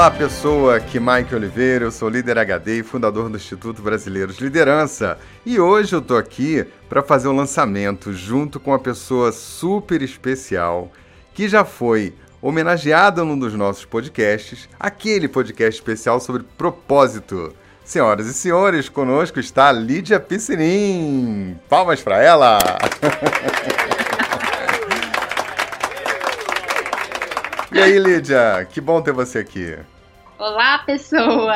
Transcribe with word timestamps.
Olá, 0.00 0.10
pessoa, 0.10 0.76
aqui 0.76 0.98
Mike 0.98 1.34
Oliveira, 1.34 1.84
eu 1.84 1.90
sou 1.90 2.08
líder 2.08 2.38
HD 2.38 2.78
e 2.78 2.82
fundador 2.82 3.28
do 3.28 3.36
Instituto 3.36 3.82
Brasileiro 3.82 4.32
de 4.32 4.42
Liderança. 4.42 5.18
E 5.44 5.60
hoje 5.60 5.94
eu 5.94 6.00
tô 6.00 6.16
aqui 6.16 6.64
para 6.88 7.02
fazer 7.02 7.28
um 7.28 7.36
lançamento 7.36 8.10
junto 8.10 8.58
com 8.58 8.70
uma 8.70 8.78
pessoa 8.78 9.30
super 9.30 10.00
especial 10.00 10.90
que 11.34 11.50
já 11.50 11.66
foi 11.66 12.14
homenageada 12.40 13.22
num 13.26 13.38
dos 13.38 13.52
nossos 13.52 13.84
podcasts, 13.84 14.70
aquele 14.80 15.28
podcast 15.28 15.78
especial 15.78 16.18
sobre 16.18 16.44
propósito. 16.56 17.54
Senhoras 17.84 18.26
e 18.26 18.32
senhores, 18.32 18.88
conosco 18.88 19.38
está 19.38 19.70
Lídia 19.70 20.18
Piscinim. 20.18 21.58
Palmas 21.68 22.00
para 22.00 22.22
ela! 22.22 22.58
E 27.72 27.78
aí, 27.78 27.98
Lídia, 28.00 28.66
que 28.68 28.80
bom 28.80 29.00
ter 29.00 29.12
você 29.12 29.38
aqui. 29.38 29.78
Olá, 30.36 30.78
pessoa! 30.78 31.54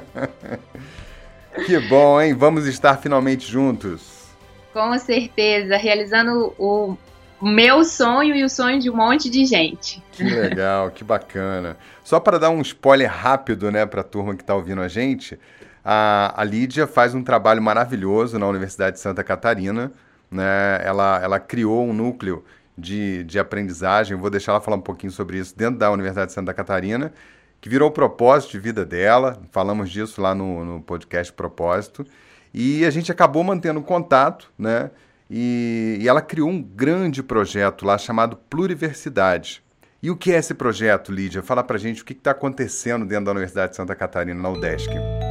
que 1.66 1.78
bom, 1.80 2.18
hein? 2.18 2.32
Vamos 2.32 2.66
estar 2.66 2.96
finalmente 2.96 3.46
juntos. 3.50 4.30
Com 4.72 4.98
certeza, 4.98 5.76
realizando 5.76 6.54
o 6.58 6.96
meu 7.42 7.84
sonho 7.84 8.34
e 8.34 8.42
o 8.42 8.48
sonho 8.48 8.80
de 8.80 8.88
um 8.88 8.96
monte 8.96 9.28
de 9.28 9.44
gente. 9.44 10.02
Que 10.12 10.24
legal, 10.24 10.90
que 10.90 11.04
bacana. 11.04 11.76
Só 12.02 12.18
para 12.18 12.38
dar 12.38 12.48
um 12.48 12.62
spoiler 12.62 13.10
rápido, 13.10 13.70
né, 13.70 13.84
para 13.84 14.00
a 14.00 14.04
turma 14.04 14.34
que 14.34 14.42
está 14.42 14.54
ouvindo 14.54 14.80
a 14.80 14.88
gente, 14.88 15.38
a, 15.84 16.40
a 16.40 16.42
Lídia 16.42 16.86
faz 16.86 17.14
um 17.14 17.22
trabalho 17.22 17.60
maravilhoso 17.60 18.38
na 18.38 18.48
Universidade 18.48 18.96
de 18.96 19.02
Santa 19.02 19.22
Catarina. 19.22 19.92
Né? 20.30 20.80
Ela, 20.82 21.20
ela 21.22 21.38
criou 21.38 21.86
um 21.86 21.92
núcleo 21.92 22.42
de, 22.76 23.24
de 23.24 23.38
aprendizagem, 23.38 24.16
vou 24.16 24.30
deixar 24.30 24.52
ela 24.52 24.60
falar 24.60 24.76
um 24.76 24.82
pouquinho 24.82 25.12
sobre 25.12 25.38
isso 25.38 25.56
dentro 25.56 25.78
da 25.78 25.90
Universidade 25.90 26.28
de 26.28 26.34
Santa 26.34 26.52
Catarina, 26.52 27.12
que 27.60 27.68
virou 27.68 27.88
o 27.88 27.92
propósito 27.92 28.52
de 28.52 28.60
vida 28.60 28.84
dela, 28.84 29.40
falamos 29.50 29.90
disso 29.90 30.20
lá 30.20 30.34
no, 30.34 30.64
no 30.64 30.82
podcast 30.82 31.32
Propósito, 31.32 32.04
e 32.52 32.84
a 32.84 32.90
gente 32.90 33.10
acabou 33.10 33.42
mantendo 33.42 33.80
contato, 33.82 34.50
né? 34.58 34.90
E, 35.28 35.98
e 36.00 36.08
ela 36.08 36.22
criou 36.22 36.48
um 36.48 36.62
grande 36.62 37.22
projeto 37.22 37.84
lá 37.84 37.98
chamado 37.98 38.36
Pluriversidade. 38.48 39.62
E 40.02 40.10
o 40.10 40.16
que 40.16 40.32
é 40.32 40.36
esse 40.36 40.54
projeto, 40.54 41.10
Lídia? 41.10 41.42
Fala 41.42 41.64
pra 41.64 41.78
gente 41.78 42.02
o 42.02 42.04
que 42.04 42.12
está 42.12 42.30
acontecendo 42.30 43.04
dentro 43.04 43.24
da 43.24 43.32
Universidade 43.32 43.70
de 43.70 43.76
Santa 43.76 43.94
Catarina, 43.94 44.40
na 44.40 44.50
UDESC. 44.50 44.90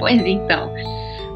Pois 0.00 0.22
então. 0.24 0.72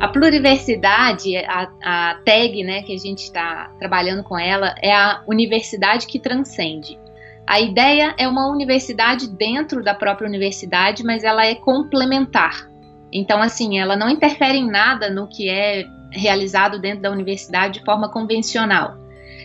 A 0.00 0.08
pluriversidade, 0.08 1.36
a, 1.36 1.68
a 1.82 2.14
tag 2.24 2.62
né, 2.64 2.82
que 2.82 2.94
a 2.94 2.98
gente 2.98 3.20
está 3.20 3.70
trabalhando 3.78 4.22
com 4.22 4.38
ela, 4.38 4.74
é 4.82 4.92
a 4.92 5.22
universidade 5.26 6.06
que 6.06 6.18
transcende. 6.18 6.98
A 7.46 7.60
ideia 7.60 8.14
é 8.18 8.26
uma 8.26 8.48
universidade 8.48 9.28
dentro 9.28 9.82
da 9.82 9.94
própria 9.94 10.26
universidade, 10.26 11.04
mas 11.04 11.24
ela 11.24 11.46
é 11.46 11.54
complementar. 11.54 12.68
Então, 13.12 13.40
assim, 13.40 13.78
ela 13.78 13.96
não 13.96 14.08
interfere 14.08 14.58
em 14.58 14.68
nada 14.68 15.10
no 15.10 15.28
que 15.28 15.48
é 15.48 15.84
realizado 16.10 16.80
dentro 16.80 17.02
da 17.02 17.10
universidade 17.10 17.78
de 17.78 17.84
forma 17.84 18.08
convencional. 18.10 18.96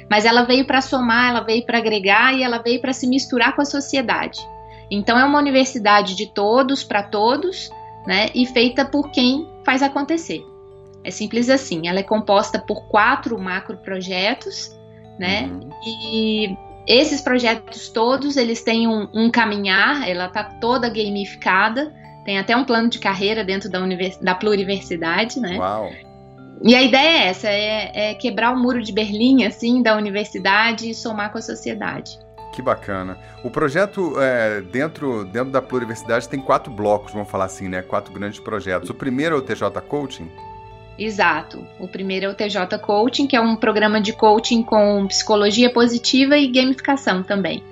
Mas 0.10 0.26
ela 0.26 0.44
veio 0.44 0.66
para 0.66 0.82
somar, 0.82 1.30
ela 1.30 1.42
veio 1.42 1.66
para 1.66 1.78
agregar 1.78 2.34
e 2.34 2.42
ela 2.42 2.58
veio 2.60 2.82
para 2.82 2.94
se 2.94 3.06
misturar 3.06 3.56
com 3.56 3.62
a 3.62 3.66
sociedade. 3.66 4.40
Então, 4.90 5.20
é 5.20 5.24
uma 5.24 5.38
universidade 5.38 6.16
de 6.16 6.28
todos 6.28 6.84
para 6.84 7.04
todos, 7.04 7.70
né? 8.08 8.30
E 8.34 8.46
feita 8.46 8.86
por 8.86 9.12
quem 9.12 9.48
faz 9.70 9.84
acontecer. 9.84 10.44
É 11.04 11.12
simples 11.12 11.48
assim. 11.48 11.88
Ela 11.88 12.00
é 12.00 12.04
composta 12.04 12.58
por 12.58 12.88
quatro 12.88 13.38
macro 13.38 13.78
projetos, 13.78 14.76
né? 15.20 15.44
Uhum. 15.44 15.70
E 15.86 16.58
esses 16.88 17.22
projetos 17.22 17.90
todos 17.90 18.36
eles 18.36 18.64
têm 18.64 18.88
um, 18.88 19.08
um 19.14 19.30
caminhar. 19.30 20.10
Ela 20.10 20.26
está 20.26 20.44
toda 20.44 20.90
gamificada. 20.90 21.94
Tem 22.26 22.40
até 22.40 22.58
um 22.58 22.66
plano 22.66 22.90
de 22.90 22.98
carreira 22.98 23.44
dentro 23.44 23.70
da, 23.70 23.80
univers, 23.80 24.18
da 24.18 24.34
pluriversidade, 24.34 25.40
né? 25.40 25.56
Uau. 25.60 25.92
E 26.64 26.76
a 26.76 26.82
ideia 26.82 27.26
é 27.26 27.28
essa, 27.28 27.48
é, 27.48 27.92
é 27.94 28.14
quebrar 28.16 28.52
o 28.52 28.60
muro 28.60 28.82
de 28.82 28.92
Berlim, 28.92 29.46
assim, 29.46 29.84
da 29.84 29.96
universidade 29.96 30.90
e 30.90 30.96
somar 30.96 31.32
com 31.32 31.38
a 31.38 31.42
sociedade. 31.42 32.18
Que 32.60 32.64
bacana. 32.64 33.18
O 33.42 33.50
projeto 33.50 34.20
é, 34.20 34.60
dentro, 34.60 35.24
dentro 35.24 35.50
da 35.50 35.62
pluriversidade 35.62 36.28
tem 36.28 36.42
quatro 36.42 36.70
blocos, 36.70 37.14
vamos 37.14 37.30
falar 37.30 37.46
assim, 37.46 37.70
né? 37.70 37.82
Quatro 37.82 38.14
grandes 38.14 38.38
projetos. 38.38 38.90
O 38.90 38.94
primeiro 38.94 39.36
é 39.36 39.38
o 39.38 39.42
TJ 39.42 39.80
Coaching. 39.88 40.30
Exato. 40.98 41.66
O 41.80 41.88
primeiro 41.88 42.26
é 42.26 42.30
o 42.30 42.34
TJ 42.34 42.78
Coaching, 42.80 43.28
que 43.28 43.36
é 43.38 43.40
um 43.40 43.56
programa 43.56 44.02
de 44.02 44.12
coaching 44.12 44.62
com 44.62 45.08
psicologia 45.08 45.72
positiva 45.72 46.38
e 46.38 46.50
gamificação 46.50 47.24
também. 47.24 47.64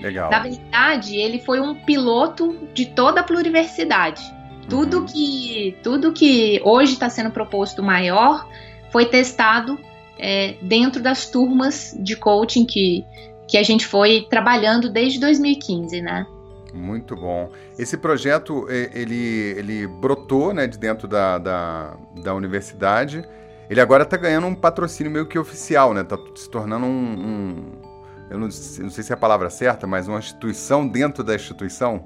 Legal. 0.00 0.30
Na 0.30 0.38
verdade, 0.38 1.16
ele 1.16 1.40
foi 1.40 1.60
um 1.60 1.74
piloto 1.74 2.56
de 2.72 2.86
toda 2.86 3.22
a 3.22 3.24
pluriversidade. 3.24 4.22
Tudo 4.68 4.98
uhum. 4.98 5.06
que 5.06 5.76
tudo 5.82 6.12
que 6.12 6.60
hoje 6.62 6.92
está 6.92 7.10
sendo 7.10 7.32
proposto 7.32 7.82
maior 7.82 8.48
foi 8.92 9.04
testado 9.04 9.80
é, 10.16 10.54
dentro 10.62 11.02
das 11.02 11.28
turmas 11.28 11.96
de 11.98 12.14
coaching 12.14 12.64
que, 12.64 13.04
que 13.48 13.56
a 13.56 13.62
gente 13.62 13.86
foi 13.86 14.26
trabalhando 14.28 14.90
desde 14.90 15.18
2015, 15.18 16.02
né? 16.02 16.26
Muito 16.72 17.16
bom. 17.16 17.50
Esse 17.78 17.96
projeto, 17.96 18.66
ele, 18.70 19.54
ele 19.56 19.86
brotou 19.86 20.52
né, 20.52 20.66
de 20.66 20.78
dentro 20.78 21.08
da, 21.08 21.38
da, 21.38 21.96
da 22.22 22.34
universidade. 22.34 23.24
Ele 23.70 23.80
agora 23.80 24.02
está 24.02 24.16
ganhando 24.16 24.46
um 24.46 24.54
patrocínio 24.54 25.10
meio 25.10 25.26
que 25.26 25.38
oficial, 25.38 25.94
né? 25.94 26.02
Está 26.02 26.18
se 26.34 26.48
tornando 26.48 26.86
um... 26.86 26.90
um 26.90 27.72
eu 28.30 28.38
não, 28.38 28.46
não, 28.46 28.50
sei 28.50 29.02
se 29.02 29.10
é 29.10 29.14
a 29.14 29.16
palavra 29.16 29.48
certa, 29.48 29.86
mas 29.86 30.06
uma 30.06 30.18
instituição 30.18 30.86
dentro 30.86 31.24
da 31.24 31.34
instituição. 31.34 32.04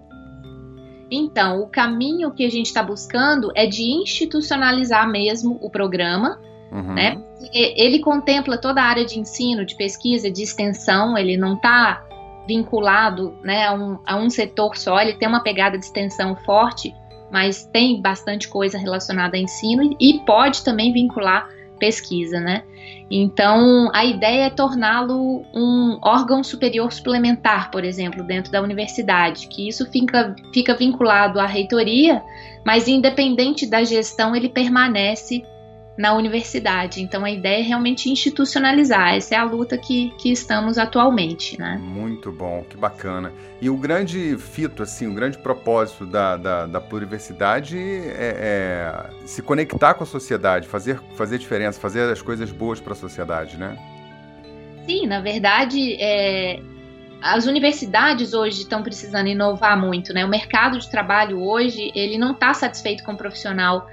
Então, 1.11 1.61
o 1.61 1.67
caminho 1.67 2.31
que 2.31 2.47
a 2.47 2.51
gente 2.51 2.67
está 2.67 2.83
buscando 2.83 3.51
é 3.57 3.67
de 3.67 3.83
institucionalizar 3.83 5.11
mesmo 5.11 5.59
o 5.61 5.69
programa, 5.69 6.41
uhum. 6.73 6.95
né? 6.95 7.21
Ele 7.53 7.99
contempla 7.99 8.57
toda 8.57 8.81
a 8.81 8.85
área 8.85 9.05
de 9.05 9.19
ensino, 9.19 9.65
de 9.65 9.75
pesquisa, 9.75 10.31
de 10.31 10.43
extensão, 10.43 11.19
ele 11.19 11.37
não 11.37 11.55
está 11.55 12.05
vinculado 12.47 13.37
né, 13.43 13.67
a, 13.67 13.75
um, 13.75 13.99
a 14.07 14.17
um 14.17 14.29
setor 14.29 14.77
só, 14.77 15.01
ele 15.01 15.15
tem 15.15 15.29
uma 15.29 15.43
pegada 15.43 15.79
de 15.79 15.85
extensão 15.85 16.35
forte, 16.37 16.95
mas 17.31 17.65
tem 17.65 18.01
bastante 18.01 18.49
coisa 18.49 18.79
relacionada 18.79 19.37
a 19.37 19.41
ensino 19.41 19.97
e 20.01 20.21
pode 20.27 20.65
também 20.65 20.93
vincular 20.93 21.49
pesquisa, 21.79 22.39
né? 22.39 22.63
Então, 23.11 23.91
a 23.93 24.05
ideia 24.05 24.45
é 24.45 24.51
torná-lo 24.51 25.45
um 25.53 25.99
órgão 26.01 26.43
superior 26.43 26.93
suplementar, 26.93 27.71
por 27.71 27.85
exemplo, 27.85 28.23
dentro 28.23 28.53
da 28.53 28.63
universidade, 28.63 29.49
que 29.49 29.69
isso 29.69 29.85
fica, 29.91 30.35
fica 30.55 30.75
vinculado 30.75 31.41
à 31.41 31.47
reitoria, 31.47 32.23
mas 32.65 32.87
independente 32.87 33.67
da 33.67 33.83
gestão, 33.83 34.35
ele 34.35 34.49
permanece 34.49 35.45
na 35.97 36.15
universidade. 36.15 37.03
Então 37.03 37.25
a 37.25 37.31
ideia 37.31 37.61
é 37.61 37.63
realmente 37.63 38.11
institucionalizar. 38.11 39.15
Essa 39.15 39.35
é 39.35 39.39
a 39.39 39.45
luta 39.45 39.77
que, 39.77 40.13
que 40.19 40.33
estamos 40.33 40.79
atualmente, 40.79 41.59
né? 41.59 41.79
Muito 41.81 42.33
bom, 42.33 42.65
que 42.69 42.77
bacana. 42.77 43.33
E 43.61 43.69
o 43.69 43.77
grande 43.77 44.37
fito, 44.39 44.83
assim, 44.83 45.07
o 45.07 45.15
grande 45.15 45.39
propósito 45.39 46.07
da, 46.07 46.37
da, 46.37 46.67
da 46.67 46.81
pluriversidade 46.81 47.79
é, 47.79 48.15
é, 48.19 49.27
se 49.27 49.43
conectar 49.43 49.95
com 49.95 50.05
a 50.05 50.07
sociedade, 50.07 50.67
fazer, 50.67 50.99
fazer 51.15 51.39
diferença, 51.39 51.79
fazer 51.79 52.11
as 52.11 52.23
coisas 52.23 52.51
boas 52.51 52.81
para 52.81 52.93
a 52.95 52.97
sociedade, 52.97 53.57
né? 53.57 53.77
Sim, 54.87 55.07
na 55.07 55.21
verdade, 55.21 55.95
é, 56.01 56.61
as 57.23 57.47
universidades 57.47 58.33
hoje 58.35 58.63
estão 58.63 58.83
precisando 58.83 59.29
inovar 59.29 59.79
muito, 59.79 60.13
né? 60.13 60.25
O 60.25 60.29
mercado 60.29 60.79
de 60.79 60.91
trabalho 60.91 61.41
hoje, 61.41 61.93
ele 61.95 62.19
não 62.19 62.33
está 62.33 62.53
satisfeito 62.53 63.05
com 63.05 63.13
o 63.13 63.17
profissional 63.17 63.87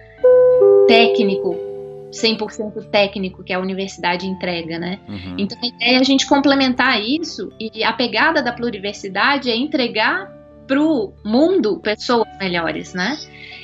técnico 0.87 1.68
100% 2.11 2.89
técnico 2.89 3.43
que 3.43 3.53
a 3.53 3.59
universidade 3.59 4.25
entrega, 4.27 4.79
né? 4.79 4.99
Uhum. 5.07 5.35
Então 5.37 5.57
a 5.61 5.67
ideia 5.67 5.97
é 5.97 5.99
a 5.99 6.03
gente 6.03 6.25
complementar 6.27 7.01
isso 7.01 7.51
e 7.59 7.83
a 7.83 7.93
pegada 7.93 8.41
da 8.41 8.51
pluriversidade 8.51 9.49
é 9.49 9.55
entregar 9.55 10.31
para 10.67 10.81
o 10.81 11.13
mundo 11.23 11.79
pessoas 11.79 12.27
melhores, 12.39 12.93
né? 12.93 13.17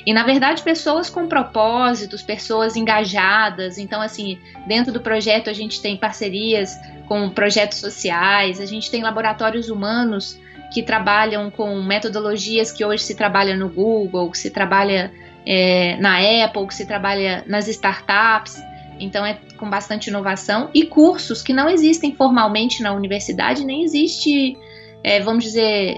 E 0.04 0.12
na 0.12 0.22
verdade 0.22 0.62
pessoas 0.62 1.10
com 1.10 1.26
propósitos, 1.26 2.22
pessoas 2.22 2.76
engajadas. 2.76 3.78
Então 3.78 4.00
assim, 4.00 4.38
dentro 4.66 4.92
do 4.92 5.00
projeto 5.00 5.50
a 5.50 5.52
gente 5.52 5.80
tem 5.80 5.96
parcerias 5.96 6.76
com 7.08 7.28
projetos 7.30 7.78
sociais, 7.78 8.60
a 8.60 8.66
gente 8.66 8.90
tem 8.90 9.02
laboratórios 9.02 9.68
humanos 9.68 10.38
que 10.72 10.82
trabalham 10.82 11.50
com 11.50 11.80
metodologias 11.82 12.72
que 12.72 12.84
hoje 12.84 13.02
se 13.02 13.14
trabalha 13.14 13.56
no 13.56 13.68
Google, 13.68 14.30
que 14.30 14.38
se 14.38 14.50
trabalha 14.50 15.12
é, 15.46 15.96
na 15.98 16.18
Apple, 16.44 16.66
que 16.66 16.74
se 16.74 16.84
trabalha 16.84 17.44
nas 17.46 17.68
startups, 17.68 18.60
então 18.98 19.24
é 19.24 19.38
com 19.56 19.70
bastante 19.70 20.08
inovação, 20.08 20.68
e 20.74 20.84
cursos 20.84 21.42
que 21.42 21.52
não 21.52 21.68
existem 21.68 22.14
formalmente 22.14 22.82
na 22.82 22.92
universidade, 22.92 23.64
nem 23.64 23.84
existe, 23.84 24.56
é, 25.04 25.20
vamos 25.20 25.44
dizer, 25.44 25.96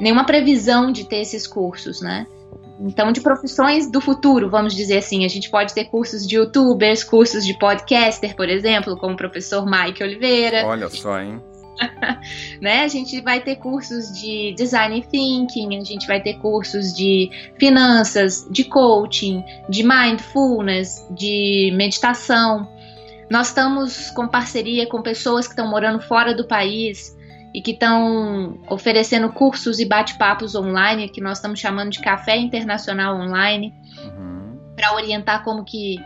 nenhuma 0.00 0.24
previsão 0.24 0.90
de 0.90 1.04
ter 1.04 1.20
esses 1.20 1.46
cursos, 1.46 2.00
né? 2.00 2.26
Então, 2.80 3.10
de 3.10 3.20
profissões 3.20 3.90
do 3.90 4.00
futuro, 4.00 4.48
vamos 4.48 4.72
dizer 4.74 4.98
assim, 4.98 5.24
a 5.24 5.28
gente 5.28 5.50
pode 5.50 5.74
ter 5.74 5.86
cursos 5.86 6.24
de 6.24 6.36
youtubers, 6.36 7.02
cursos 7.02 7.44
de 7.44 7.58
podcaster, 7.58 8.36
por 8.36 8.48
exemplo, 8.48 8.96
como 8.96 9.14
o 9.14 9.16
professor 9.16 9.66
Mike 9.66 10.02
Oliveira. 10.02 10.64
Olha 10.64 10.88
só, 10.88 11.20
hein? 11.20 11.42
né? 12.60 12.82
A 12.82 12.88
gente 12.88 13.20
vai 13.20 13.40
ter 13.40 13.56
cursos 13.56 14.12
de 14.18 14.52
design 14.56 15.02
thinking, 15.10 15.78
a 15.78 15.84
gente 15.84 16.06
vai 16.06 16.20
ter 16.20 16.34
cursos 16.34 16.94
de 16.94 17.30
finanças, 17.58 18.46
de 18.50 18.64
coaching, 18.64 19.44
de 19.68 19.82
mindfulness, 19.82 21.06
de 21.10 21.72
meditação. 21.76 22.68
Nós 23.30 23.48
estamos 23.48 24.10
com 24.10 24.26
parceria 24.26 24.86
com 24.86 25.02
pessoas 25.02 25.46
que 25.46 25.52
estão 25.52 25.68
morando 25.68 26.00
fora 26.00 26.34
do 26.34 26.46
país 26.46 27.16
e 27.54 27.60
que 27.60 27.72
estão 27.72 28.58
oferecendo 28.68 29.30
cursos 29.30 29.78
e 29.78 29.84
bate-papos 29.84 30.54
online, 30.54 31.08
que 31.08 31.20
nós 31.20 31.38
estamos 31.38 31.58
chamando 31.58 31.90
de 31.90 32.00
café 32.00 32.36
internacional 32.36 33.18
online, 33.18 33.74
uhum. 34.04 34.58
para 34.76 34.94
orientar 34.94 35.44
como 35.44 35.64
que 35.64 35.98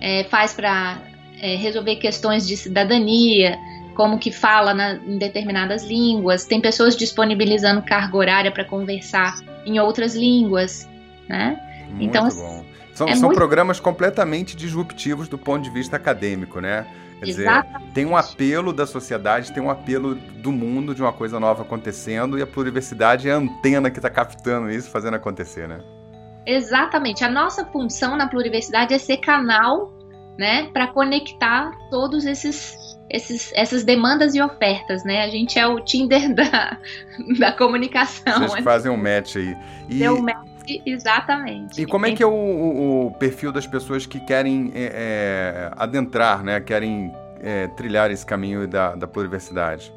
é, 0.00 0.24
faz 0.24 0.52
para 0.52 1.00
é, 1.40 1.54
resolver 1.56 1.96
questões 1.96 2.46
de 2.46 2.56
cidadania, 2.56 3.56
como 3.98 4.16
que 4.16 4.30
fala 4.30 4.72
na, 4.72 4.94
em 4.94 5.18
determinadas 5.18 5.82
línguas. 5.82 6.44
Tem 6.44 6.60
pessoas 6.60 6.96
disponibilizando 6.96 7.82
carga 7.82 8.16
horária 8.16 8.52
para 8.52 8.64
conversar 8.64 9.34
em 9.66 9.80
outras 9.80 10.14
línguas, 10.14 10.88
né? 11.28 11.60
Muito 11.88 12.04
então, 12.04 12.28
bom. 12.28 12.64
São, 12.94 13.08
é 13.08 13.16
são 13.16 13.24
muito... 13.24 13.36
programas 13.36 13.80
completamente 13.80 14.56
disruptivos 14.56 15.26
do 15.26 15.36
ponto 15.36 15.64
de 15.64 15.70
vista 15.70 15.96
acadêmico, 15.96 16.60
né? 16.60 16.86
Quer 17.18 17.24
dizer, 17.24 17.50
tem 17.92 18.06
um 18.06 18.16
apelo 18.16 18.72
da 18.72 18.86
sociedade, 18.86 19.52
tem 19.52 19.60
um 19.60 19.68
apelo 19.68 20.14
do 20.14 20.52
mundo 20.52 20.94
de 20.94 21.02
uma 21.02 21.12
coisa 21.12 21.40
nova 21.40 21.62
acontecendo 21.62 22.38
e 22.38 22.42
a 22.42 22.46
pluriversidade 22.46 23.28
é 23.28 23.32
a 23.32 23.36
antena 23.36 23.90
que 23.90 23.98
está 23.98 24.08
captando 24.08 24.70
isso, 24.70 24.88
fazendo 24.90 25.14
acontecer, 25.14 25.66
né? 25.66 25.80
Exatamente. 26.46 27.24
A 27.24 27.28
nossa 27.28 27.64
função 27.64 28.16
na 28.16 28.28
pluriversidade 28.28 28.94
é 28.94 28.98
ser 28.98 29.16
canal, 29.16 29.92
né, 30.38 30.70
para 30.72 30.86
conectar 30.86 31.72
todos 31.90 32.24
esses, 32.24 32.77
esses 33.10 33.52
essas 33.54 33.84
demandas 33.84 34.34
e 34.34 34.42
ofertas, 34.42 35.04
né? 35.04 35.22
A 35.22 35.28
gente 35.28 35.58
é 35.58 35.66
o 35.66 35.80
Tinder 35.80 36.34
da, 36.34 36.78
da 37.38 37.52
comunicação. 37.52 38.40
Vocês 38.40 38.64
fazem 38.64 38.90
um 38.90 38.96
match 38.96 39.36
aí. 39.36 39.56
E... 39.88 39.98
Deu 39.98 40.16
um 40.16 40.22
match 40.22 40.48
Exatamente. 40.84 41.80
E 41.80 41.86
como 41.86 42.06
é 42.06 42.14
que 42.14 42.22
é 42.22 42.26
o, 42.26 42.30
o, 42.30 43.06
o 43.06 43.10
perfil 43.12 43.50
das 43.50 43.66
pessoas 43.66 44.04
que 44.04 44.20
querem 44.20 44.70
é, 44.74 44.92
é, 44.94 45.70
adentrar, 45.76 46.44
né? 46.44 46.60
Querem 46.60 47.12
é, 47.40 47.68
trilhar 47.68 48.10
esse 48.10 48.26
caminho 48.26 48.68
da, 48.68 48.94
da 48.94 49.06
pluriversidade? 49.06 49.92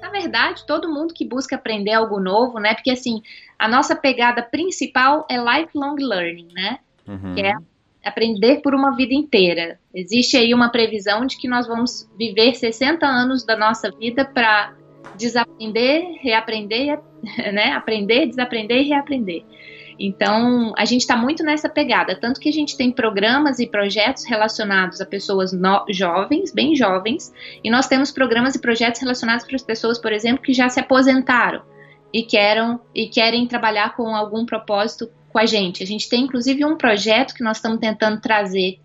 Na 0.00 0.08
verdade, 0.10 0.64
todo 0.66 0.88
mundo 0.88 1.12
que 1.12 1.26
busca 1.26 1.56
aprender 1.56 1.92
algo 1.92 2.18
novo, 2.18 2.58
né? 2.58 2.74
Porque 2.74 2.90
assim, 2.90 3.22
a 3.58 3.68
nossa 3.68 3.94
pegada 3.94 4.42
principal 4.42 5.26
é 5.30 5.36
lifelong 5.36 5.96
learning, 5.98 6.48
né? 6.54 6.78
Uhum. 7.06 7.34
Que 7.34 7.42
é 7.42 7.52
aprender 8.04 8.60
por 8.62 8.74
uma 8.74 8.94
vida 8.94 9.14
inteira. 9.14 9.78
Existe 9.94 10.36
aí 10.36 10.52
uma 10.52 10.70
previsão 10.70 11.26
de 11.26 11.36
que 11.36 11.48
nós 11.48 11.66
vamos 11.66 12.08
viver 12.18 12.54
60 12.54 13.06
anos 13.06 13.44
da 13.44 13.56
nossa 13.56 13.90
vida 13.90 14.24
para 14.24 14.74
desaprender, 15.16 16.18
reaprender, 16.20 17.00
né? 17.52 17.72
Aprender, 17.72 18.26
desaprender 18.26 18.82
e 18.82 18.88
reaprender. 18.88 19.44
Então, 19.98 20.72
a 20.76 20.84
gente 20.84 21.02
está 21.02 21.16
muito 21.16 21.44
nessa 21.44 21.68
pegada, 21.68 22.18
tanto 22.18 22.40
que 22.40 22.48
a 22.48 22.52
gente 22.52 22.76
tem 22.76 22.90
programas 22.90 23.60
e 23.60 23.66
projetos 23.66 24.24
relacionados 24.24 25.00
a 25.00 25.06
pessoas 25.06 25.52
no, 25.52 25.84
jovens, 25.88 26.52
bem 26.52 26.74
jovens, 26.74 27.32
e 27.62 27.70
nós 27.70 27.86
temos 27.86 28.10
programas 28.10 28.56
e 28.56 28.60
projetos 28.60 29.00
relacionados 29.00 29.46
para 29.46 29.54
as 29.54 29.62
pessoas, 29.62 29.98
por 29.98 30.12
exemplo, 30.12 30.42
que 30.42 30.52
já 30.52 30.68
se 30.68 30.80
aposentaram 30.80 31.62
e 32.12 32.22
querem, 32.22 32.78
e 32.94 33.06
querem 33.08 33.46
trabalhar 33.46 33.94
com 33.94 34.14
algum 34.14 34.44
propósito 34.44 35.08
com 35.34 35.40
a 35.40 35.46
gente. 35.46 35.82
A 35.82 35.86
gente 35.86 36.08
tem 36.08 36.22
inclusive 36.22 36.64
um 36.64 36.76
projeto 36.76 37.34
que 37.34 37.42
nós 37.42 37.56
estamos 37.56 37.80
tentando 37.80 38.20
trazer 38.20 38.78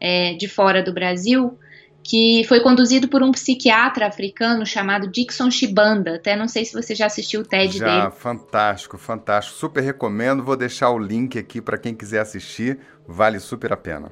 é, 0.00 0.34
de 0.34 0.48
fora 0.48 0.82
do 0.82 0.92
Brasil, 0.92 1.56
que 2.02 2.42
foi 2.48 2.58
conduzido 2.60 3.06
por 3.06 3.22
um 3.22 3.30
psiquiatra 3.30 4.08
africano 4.08 4.66
chamado 4.66 5.06
Dixon 5.06 5.52
Shibanda. 5.52 6.16
Até 6.16 6.34
não 6.34 6.48
sei 6.48 6.64
se 6.64 6.74
você 6.74 6.96
já 6.96 7.06
assistiu 7.06 7.42
o 7.42 7.44
TED 7.44 7.78
já, 7.78 7.86
dele. 7.86 8.10
Fantástico, 8.10 8.98
fantástico. 8.98 9.56
Super 9.56 9.84
recomendo. 9.84 10.42
Vou 10.42 10.56
deixar 10.56 10.90
o 10.90 10.98
link 10.98 11.38
aqui 11.38 11.62
para 11.62 11.78
quem 11.78 11.94
quiser 11.94 12.20
assistir. 12.20 12.80
Vale 13.06 13.38
super 13.38 13.72
a 13.72 13.76
pena. 13.76 14.10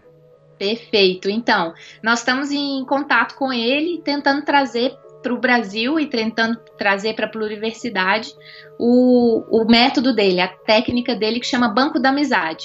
Perfeito. 0.56 1.28
Então, 1.28 1.74
nós 2.00 2.20
estamos 2.20 2.52
em 2.52 2.84
contato 2.86 3.34
com 3.34 3.52
ele, 3.52 4.00
tentando 4.04 4.44
trazer 4.44 4.96
para 5.22 5.32
o 5.32 5.38
Brasil 5.38 5.98
e 5.98 6.06
tentando 6.06 6.58
trazer 6.76 7.14
para 7.14 7.26
a 7.26 7.28
pluriversidade 7.28 8.34
o, 8.78 9.44
o 9.50 9.64
método 9.64 10.14
dele, 10.14 10.40
a 10.40 10.48
técnica 10.48 11.14
dele 11.14 11.40
que 11.40 11.46
chama 11.46 11.68
Banco 11.68 11.98
da 11.98 12.10
Amizade. 12.10 12.64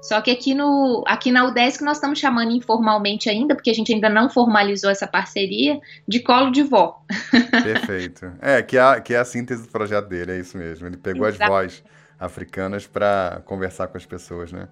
Só 0.00 0.20
que 0.20 0.30
aqui, 0.30 0.54
no, 0.54 1.02
aqui 1.06 1.32
na 1.32 1.44
UDESC 1.44 1.82
nós 1.82 1.96
estamos 1.96 2.18
chamando 2.18 2.52
informalmente 2.52 3.28
ainda, 3.28 3.54
porque 3.54 3.70
a 3.70 3.74
gente 3.74 3.92
ainda 3.92 4.08
não 4.08 4.30
formalizou 4.30 4.90
essa 4.90 5.06
parceria, 5.06 5.78
de 6.06 6.20
colo 6.20 6.50
de 6.50 6.62
vó. 6.62 7.02
Perfeito. 7.64 8.32
É, 8.40 8.62
que 8.62 8.78
é, 8.78 9.00
que 9.00 9.14
é 9.14 9.18
a 9.18 9.24
síntese 9.24 9.62
do 9.62 9.68
projeto 9.68 10.08
dele, 10.08 10.32
é 10.32 10.38
isso 10.38 10.56
mesmo. 10.56 10.86
Ele 10.86 10.96
pegou 10.96 11.26
Exato. 11.26 11.42
as 11.42 11.48
vozes 11.48 11.84
africanas 12.18 12.86
para 12.86 13.42
conversar 13.44 13.88
com 13.88 13.96
as 13.96 14.06
pessoas, 14.06 14.52
né? 14.52 14.68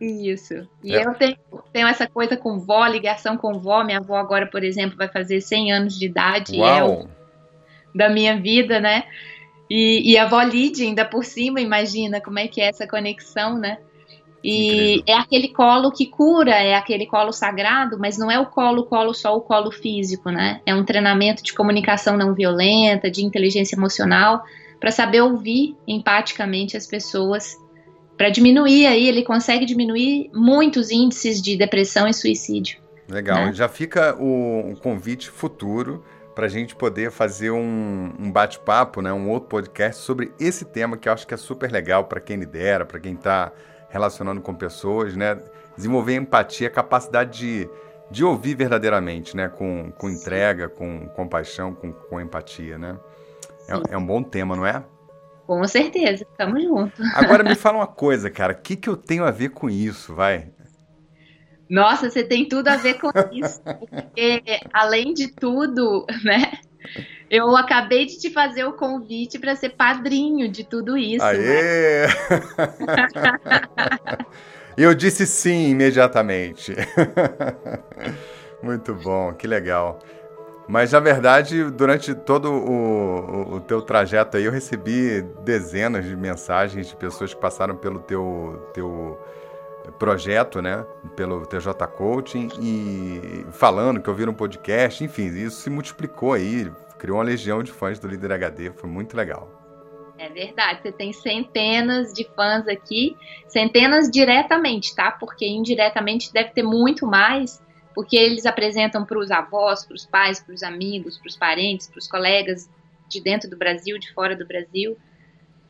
Isso. 0.00 0.68
E 0.84 0.94
é. 0.94 1.06
eu 1.06 1.14
tenho, 1.14 1.36
tenho 1.72 1.88
essa 1.88 2.06
coisa 2.06 2.36
com 2.36 2.58
vó, 2.58 2.86
ligação 2.86 3.36
com 3.36 3.58
vó. 3.58 3.82
Minha 3.82 3.98
avó 3.98 4.16
agora, 4.16 4.46
por 4.46 4.62
exemplo, 4.62 4.96
vai 4.96 5.08
fazer 5.08 5.40
100 5.40 5.72
anos 5.72 5.98
de 5.98 6.06
idade. 6.06 6.58
Uau. 6.58 7.08
É 7.12 7.16
da 7.96 8.10
minha 8.10 8.38
vida, 8.38 8.78
né? 8.78 9.04
E, 9.68 10.12
e 10.12 10.18
a 10.18 10.24
avó 10.24 10.42
Lídia, 10.42 10.86
ainda 10.86 11.04
por 11.04 11.24
cima, 11.24 11.60
imagina 11.60 12.20
como 12.20 12.38
é 12.38 12.46
que 12.46 12.60
é 12.60 12.66
essa 12.66 12.86
conexão, 12.86 13.58
né? 13.58 13.78
E 14.44 14.98
Incrível. 14.98 15.04
é 15.06 15.14
aquele 15.14 15.48
colo 15.48 15.90
que 15.90 16.06
cura, 16.06 16.52
é 16.52 16.74
aquele 16.74 17.06
colo 17.06 17.32
sagrado, 17.32 17.98
mas 17.98 18.16
não 18.16 18.30
é 18.30 18.38
o 18.38 18.46
colo, 18.46 18.84
colo 18.84 19.12
só 19.12 19.34
o 19.34 19.40
colo 19.40 19.72
físico, 19.72 20.30
né? 20.30 20.60
É 20.64 20.74
um 20.74 20.84
treinamento 20.84 21.42
de 21.42 21.52
comunicação 21.52 22.16
não 22.16 22.34
violenta, 22.34 23.10
de 23.10 23.24
inteligência 23.24 23.74
emocional, 23.74 24.44
para 24.78 24.92
saber 24.92 25.22
ouvir 25.22 25.74
empaticamente 25.88 26.76
as 26.76 26.86
pessoas, 26.86 27.56
para 28.16 28.30
diminuir 28.30 28.86
aí, 28.86 29.08
ele 29.08 29.22
consegue 29.22 29.66
diminuir 29.66 30.30
muitos 30.34 30.90
índices 30.90 31.40
de 31.40 31.56
depressão 31.56 32.08
e 32.08 32.14
suicídio. 32.14 32.78
Legal, 33.08 33.46
né? 33.46 33.52
já 33.52 33.68
fica 33.68 34.16
o, 34.18 34.74
convite 34.82 35.30
futuro 35.30 36.04
para 36.34 36.46
a 36.46 36.48
gente 36.48 36.74
poder 36.74 37.10
fazer 37.10 37.50
um, 37.50 38.12
um 38.18 38.30
bate-papo, 38.30 39.00
né, 39.00 39.12
um 39.12 39.30
outro 39.30 39.48
podcast 39.48 40.02
sobre 40.02 40.32
esse 40.38 40.64
tema 40.64 40.96
que 40.96 41.08
eu 41.08 41.12
acho 41.12 41.26
que 41.26 41.32
é 41.32 41.36
super 41.36 41.70
legal 41.70 42.04
para 42.04 42.20
quem 42.20 42.36
lidera, 42.36 42.84
para 42.84 43.00
quem 43.00 43.14
está 43.14 43.52
relacionando 43.88 44.40
com 44.40 44.54
pessoas, 44.54 45.16
né? 45.16 45.38
Desenvolver 45.76 46.14
empatia, 46.14 46.68
capacidade 46.68 47.38
de, 47.38 47.70
de 48.10 48.24
ouvir 48.24 48.54
verdadeiramente, 48.54 49.36
né? 49.36 49.48
Com, 49.48 49.90
com 49.96 50.10
entrega, 50.10 50.68
com 50.68 51.08
compaixão, 51.08 51.74
com, 51.74 51.92
com 51.92 52.20
empatia, 52.20 52.76
né? 52.76 52.98
É, 53.68 53.94
é 53.94 53.96
um 53.96 54.04
bom 54.04 54.22
tema, 54.22 54.54
não 54.54 54.66
é? 54.66 54.82
Com 55.46 55.66
certeza, 55.68 56.26
tamo 56.36 56.60
junto. 56.60 57.00
Agora 57.14 57.44
me 57.44 57.54
fala 57.54 57.78
uma 57.78 57.86
coisa, 57.86 58.28
cara, 58.28 58.52
o 58.52 58.56
que, 58.56 58.74
que 58.74 58.88
eu 58.88 58.96
tenho 58.96 59.24
a 59.24 59.30
ver 59.30 59.50
com 59.50 59.70
isso, 59.70 60.14
vai? 60.14 60.48
Nossa, 61.68 62.10
você 62.10 62.24
tem 62.24 62.48
tudo 62.48 62.68
a 62.68 62.76
ver 62.76 62.94
com 62.94 63.10
isso, 63.32 63.60
porque 63.62 64.42
além 64.72 65.12
de 65.14 65.28
tudo, 65.28 66.04
né? 66.24 66.52
Eu 67.28 67.56
acabei 67.56 68.06
de 68.06 68.18
te 68.18 68.30
fazer 68.30 68.64
o 68.64 68.74
convite 68.74 69.38
para 69.38 69.56
ser 69.56 69.70
padrinho 69.70 70.48
de 70.48 70.62
tudo 70.62 70.96
isso. 70.96 71.24
Aê! 71.24 72.06
Né? 72.06 72.12
Eu 74.78 74.94
disse 74.94 75.26
sim 75.26 75.70
imediatamente. 75.70 76.76
Muito 78.62 78.94
bom, 78.94 79.32
que 79.32 79.46
legal. 79.46 79.98
Mas 80.68 80.92
na 80.92 81.00
verdade, 81.00 81.70
durante 81.70 82.14
todo 82.14 82.50
o, 82.50 83.52
o, 83.52 83.54
o, 83.54 83.60
teu 83.60 83.80
trajeto 83.80 84.36
aí, 84.36 84.44
eu 84.44 84.52
recebi 84.52 85.22
dezenas 85.44 86.04
de 86.04 86.16
mensagens 86.16 86.88
de 86.88 86.96
pessoas 86.96 87.32
que 87.32 87.40
passaram 87.40 87.76
pelo 87.76 88.00
teu, 88.00 88.68
teu 88.74 89.16
projeto, 89.98 90.60
né? 90.60 90.84
Pelo 91.14 91.46
TJ 91.46 91.72
Coaching 91.96 92.48
e 92.60 93.46
falando 93.52 94.00
que 94.00 94.10
ouviram 94.10 94.32
um 94.32 94.34
podcast, 94.34 95.04
enfim, 95.04 95.26
isso 95.26 95.60
se 95.60 95.70
multiplicou 95.70 96.32
aí, 96.32 96.70
criou 96.98 97.18
uma 97.18 97.24
legião 97.24 97.62
de 97.62 97.70
fãs 97.70 97.98
do 97.98 98.08
Líder 98.08 98.32
HD, 98.32 98.72
foi 98.72 98.90
muito 98.90 99.16
legal. 99.16 99.48
É 100.18 100.30
verdade, 100.30 100.80
você 100.82 100.90
tem 100.90 101.12
centenas 101.12 102.12
de 102.12 102.24
fãs 102.34 102.66
aqui, 102.66 103.16
centenas 103.46 104.10
diretamente, 104.10 104.94
tá? 104.94 105.10
Porque 105.10 105.46
indiretamente 105.46 106.32
deve 106.32 106.50
ter 106.50 106.62
muito 106.62 107.06
mais, 107.06 107.62
porque 107.96 108.14
eles 108.14 108.44
apresentam 108.44 109.06
para 109.06 109.18
os 109.18 109.30
avós, 109.30 109.86
para 109.86 109.94
os 109.94 110.04
pais, 110.04 110.38
para 110.38 110.54
os 110.54 110.62
amigos, 110.62 111.16
para 111.16 111.28
os 111.28 111.36
parentes, 111.36 111.88
para 111.88 111.98
os 111.98 112.06
colegas 112.06 112.68
de 113.08 113.22
dentro 113.22 113.48
do 113.48 113.56
Brasil, 113.56 113.98
de 113.98 114.12
fora 114.12 114.36
do 114.36 114.46
Brasil. 114.46 114.98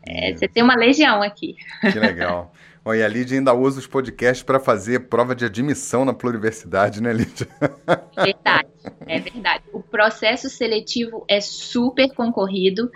É, 0.04 0.34
você 0.34 0.48
tem 0.48 0.60
uma 0.60 0.74
legião 0.74 1.22
aqui. 1.22 1.54
Que 1.80 2.00
legal. 2.00 2.52
Olha, 2.84 3.04
a 3.04 3.08
Lídia 3.08 3.38
ainda 3.38 3.54
usa 3.54 3.78
os 3.78 3.86
podcasts 3.86 4.42
para 4.42 4.58
fazer 4.58 5.08
prova 5.08 5.36
de 5.36 5.44
admissão 5.44 6.04
na 6.04 6.12
pluriversidade, 6.12 7.00
né, 7.00 7.12
Lídia? 7.12 7.46
Verdade, 8.16 8.68
é 9.06 9.20
verdade. 9.20 9.64
O 9.72 9.80
processo 9.80 10.48
seletivo 10.48 11.24
é 11.28 11.40
super 11.40 12.12
concorrido 12.12 12.90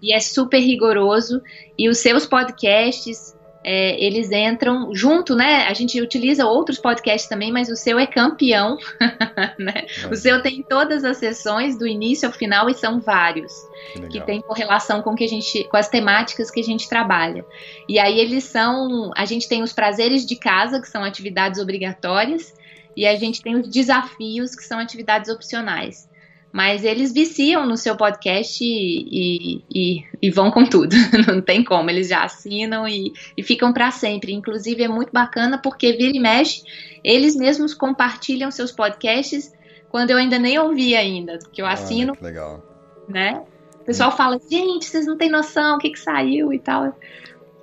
e 0.00 0.12
é 0.12 0.18
super 0.18 0.58
rigoroso. 0.58 1.40
E 1.78 1.88
os 1.88 1.98
seus 1.98 2.26
podcasts 2.26 3.36
é, 3.64 4.02
eles 4.02 4.30
entram 4.32 4.94
junto, 4.94 5.36
né? 5.36 5.66
A 5.66 5.74
gente 5.74 6.00
utiliza 6.00 6.46
outros 6.46 6.78
podcasts 6.78 7.28
também, 7.28 7.52
mas 7.52 7.68
o 7.68 7.76
seu 7.76 7.98
é 7.98 8.06
campeão, 8.06 8.76
né? 9.58 9.86
É. 10.02 10.06
O 10.08 10.16
seu 10.16 10.42
tem 10.42 10.62
todas 10.62 11.04
as 11.04 11.18
sessões 11.18 11.78
do 11.78 11.86
início 11.86 12.26
ao 12.26 12.32
final 12.32 12.68
e 12.68 12.74
são 12.74 13.00
vários 13.00 13.52
que, 13.92 14.08
que 14.08 14.20
tem 14.22 14.40
correlação 14.40 15.00
com 15.02 15.14
que 15.14 15.24
a 15.24 15.28
gente, 15.28 15.64
com 15.64 15.76
as 15.76 15.88
temáticas 15.88 16.50
que 16.50 16.60
a 16.60 16.64
gente 16.64 16.88
trabalha. 16.88 17.44
E 17.88 17.98
aí 17.98 18.18
eles 18.18 18.44
são, 18.44 19.12
a 19.16 19.24
gente 19.24 19.48
tem 19.48 19.62
os 19.62 19.72
prazeres 19.72 20.26
de 20.26 20.36
casa 20.36 20.80
que 20.80 20.88
são 20.88 21.04
atividades 21.04 21.60
obrigatórias 21.60 22.54
e 22.96 23.06
a 23.06 23.14
gente 23.16 23.42
tem 23.42 23.54
os 23.56 23.68
desafios 23.68 24.54
que 24.54 24.64
são 24.64 24.78
atividades 24.78 25.30
opcionais. 25.30 26.10
Mas 26.52 26.84
eles 26.84 27.12
viciam 27.12 27.64
no 27.64 27.78
seu 27.78 27.96
podcast 27.96 28.62
e, 28.62 29.08
e, 29.10 29.64
e, 29.74 30.04
e 30.20 30.30
vão 30.30 30.50
com 30.50 30.66
tudo. 30.66 30.94
Não 31.26 31.40
tem 31.40 31.64
como, 31.64 31.88
eles 31.88 32.08
já 32.08 32.24
assinam 32.24 32.86
e, 32.86 33.12
ficam 33.42 33.72
para 33.72 33.90
sempre. 33.90 34.34
Inclusive 34.34 34.82
é 34.82 34.88
muito 34.88 35.10
bacana 35.10 35.56
porque 35.56 35.92
vira 35.92 36.14
e 36.14 36.20
mexe, 36.20 36.62
eles 37.02 37.34
mesmos 37.34 37.72
compartilham 37.72 38.50
seus 38.50 38.70
podcasts 38.70 39.50
quando 39.88 40.10
eu 40.10 40.18
ainda 40.18 40.38
nem 40.38 40.58
ouvi 40.58 40.94
ainda, 40.94 41.38
que 41.50 41.62
eu 41.62 41.66
assino. 41.66 42.14
Ah, 42.20 42.24
legal. 42.24 42.62
Né? 43.08 43.42
O 43.80 43.84
pessoal 43.84 44.10
hum. 44.10 44.16
fala, 44.16 44.38
gente, 44.50 44.84
vocês 44.84 45.06
não 45.06 45.16
têm 45.16 45.30
noção 45.30 45.76
o 45.76 45.78
que, 45.78 45.90
que 45.90 45.98
saiu 45.98 46.52
e 46.52 46.58
tal. 46.58 46.94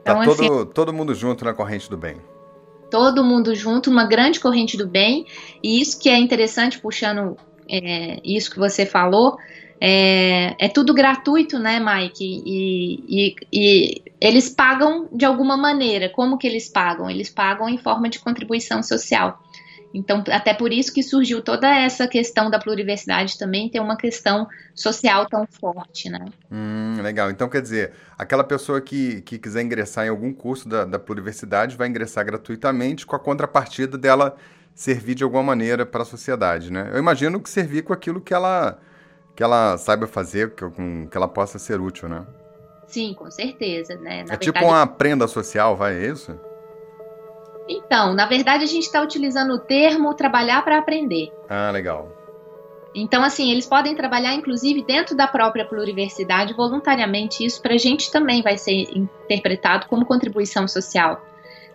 Então, 0.01 0.19
tá 0.19 0.25
todo, 0.25 0.31
assim, 0.31 0.65
todo 0.73 0.93
mundo 0.93 1.13
junto 1.13 1.45
na 1.45 1.53
corrente 1.53 1.89
do 1.89 1.97
bem. 1.97 2.17
Todo 2.89 3.23
mundo 3.23 3.53
junto, 3.53 3.91
uma 3.91 4.05
grande 4.05 4.39
corrente 4.39 4.75
do 4.75 4.87
bem. 4.87 5.27
E 5.61 5.79
isso 5.79 5.99
que 5.99 6.09
é 6.09 6.17
interessante, 6.17 6.79
puxando 6.79 7.37
é, 7.69 8.19
isso 8.23 8.51
que 8.51 8.59
você 8.59 8.85
falou, 8.85 9.37
é, 9.81 10.55
é, 10.59 10.67
tudo 10.67 10.93
gratuito, 10.93 11.57
né, 11.57 11.79
Mike? 11.79 12.43
E, 12.45 13.03
e, 13.07 13.35
e, 13.53 14.01
eles 14.19 14.49
pagam 14.49 15.07
de 15.11 15.23
alguma 15.23 15.55
maneira. 15.55 16.09
Como 16.09 16.37
que 16.37 16.47
eles 16.47 16.67
pagam? 16.67 17.09
Eles 17.09 17.29
pagam 17.29 17.69
em 17.69 17.77
forma 17.77 18.09
de 18.09 18.19
contribuição 18.19 18.83
social. 18.83 19.41
Então, 19.93 20.23
até 20.27 20.53
por 20.53 20.71
isso 20.71 20.93
que 20.93 21.01
surgiu 21.01 21.41
toda 21.41 21.67
essa 21.67 22.07
questão 22.07 22.49
da 22.49 22.59
pluriversidade 22.59 23.39
também 23.39 23.69
ter 23.69 23.79
uma 23.79 23.97
questão 23.97 24.47
social 24.75 25.25
tão 25.27 25.47
forte, 25.47 26.09
né? 26.09 26.25
Hum, 26.51 27.01
legal. 27.01 27.31
Então, 27.31 27.49
quer 27.49 27.61
dizer, 27.61 27.93
aquela 28.17 28.43
pessoa 28.43 28.79
que, 28.81 29.21
que 29.21 29.39
quiser 29.39 29.63
ingressar 29.63 30.05
em 30.05 30.09
algum 30.09 30.31
curso 30.31 30.69
da, 30.69 30.85
da 30.85 30.99
pluriversidade 30.99 31.75
vai 31.75 31.87
ingressar 31.87 32.23
gratuitamente 32.23 33.05
com 33.05 33.15
a 33.15 33.19
contrapartida 33.19 33.97
dela 33.97 34.35
servir 34.79 35.13
de 35.13 35.25
alguma 35.25 35.43
maneira 35.43 35.85
para 35.85 36.03
a 36.03 36.05
sociedade, 36.05 36.71
né? 36.71 36.89
Eu 36.93 36.99
imagino 36.99 37.37
que 37.41 37.49
servir 37.49 37.83
com 37.83 37.91
aquilo 37.91 38.21
que 38.21 38.33
ela 38.33 38.79
que 39.35 39.43
ela 39.43 39.77
saiba 39.77 40.07
fazer, 40.07 40.55
que, 40.55 40.69
com, 40.69 41.05
que 41.05 41.17
ela 41.17 41.27
possa 41.27 41.59
ser 41.59 41.81
útil, 41.81 42.07
né? 42.07 42.25
Sim, 42.87 43.13
com 43.13 43.29
certeza, 43.29 43.95
né? 43.95 44.23
Na 44.25 44.35
é 44.35 44.37
tipo 44.37 44.53
verdade... 44.53 44.59
tipo 44.59 44.65
uma 44.65 44.87
prenda 44.87 45.27
social, 45.27 45.75
vai 45.75 45.95
é 45.95 46.07
isso? 46.07 46.39
Então, 47.67 48.13
na 48.13 48.25
verdade, 48.25 48.63
a 48.63 48.67
gente 48.67 48.85
está 48.85 49.01
utilizando 49.01 49.51
o 49.51 49.59
termo 49.59 50.13
trabalhar 50.13 50.63
para 50.63 50.77
aprender. 50.77 51.29
Ah, 51.49 51.69
legal. 51.71 52.09
Então, 52.95 53.21
assim, 53.21 53.51
eles 53.51 53.65
podem 53.65 53.95
trabalhar, 53.95 54.33
inclusive, 54.33 54.81
dentro 54.83 55.13
da 55.13 55.27
própria 55.27 55.65
pluriversidade, 55.65 56.53
voluntariamente. 56.53 57.45
Isso 57.45 57.61
para 57.61 57.73
a 57.73 57.77
gente 57.77 58.09
também 58.09 58.41
vai 58.41 58.57
ser 58.57 58.87
interpretado 58.95 59.87
como 59.87 60.05
contribuição 60.05 60.69
social. 60.69 61.21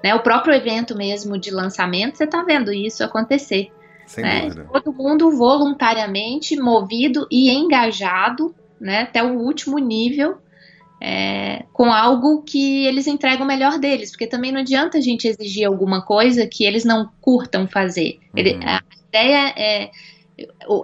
Né? 0.05 0.15
O 0.15 0.21
próprio 0.21 0.55
evento 0.55 0.95
mesmo 0.95 1.39
de 1.39 1.51
lançamento, 1.51 2.19
você 2.19 2.25
está 2.25 2.43
vendo 2.43 2.71
isso 2.71 3.03
acontecer. 3.03 3.73
Sem 4.07 4.23
né? 4.23 4.43
dúvida. 4.43 4.69
Todo 4.71 4.93
mundo 4.93 5.31
voluntariamente 5.31 6.61
movido 6.61 7.27
e 7.31 7.51
engajado, 7.51 8.55
né, 8.79 9.01
até 9.01 9.23
o 9.23 9.39
último 9.39 9.79
nível, 9.79 10.37
é, 11.01 11.65
com 11.73 11.91
algo 11.91 12.43
que 12.43 12.85
eles 12.85 13.07
entregam 13.07 13.47
o 13.47 13.49
melhor 13.49 13.79
deles, 13.79 14.11
porque 14.11 14.27
também 14.27 14.53
não 14.53 14.61
adianta 14.61 14.99
a 14.99 15.01
gente 15.01 15.27
exigir 15.27 15.67
alguma 15.67 16.03
coisa 16.03 16.47
que 16.47 16.67
eles 16.67 16.85
não 16.85 17.09
curtam 17.19 17.67
fazer. 17.67 18.19
Uhum. 18.25 18.29
Ele, 18.37 18.61
a 18.63 18.83
ideia 19.09 19.55
é 19.57 19.91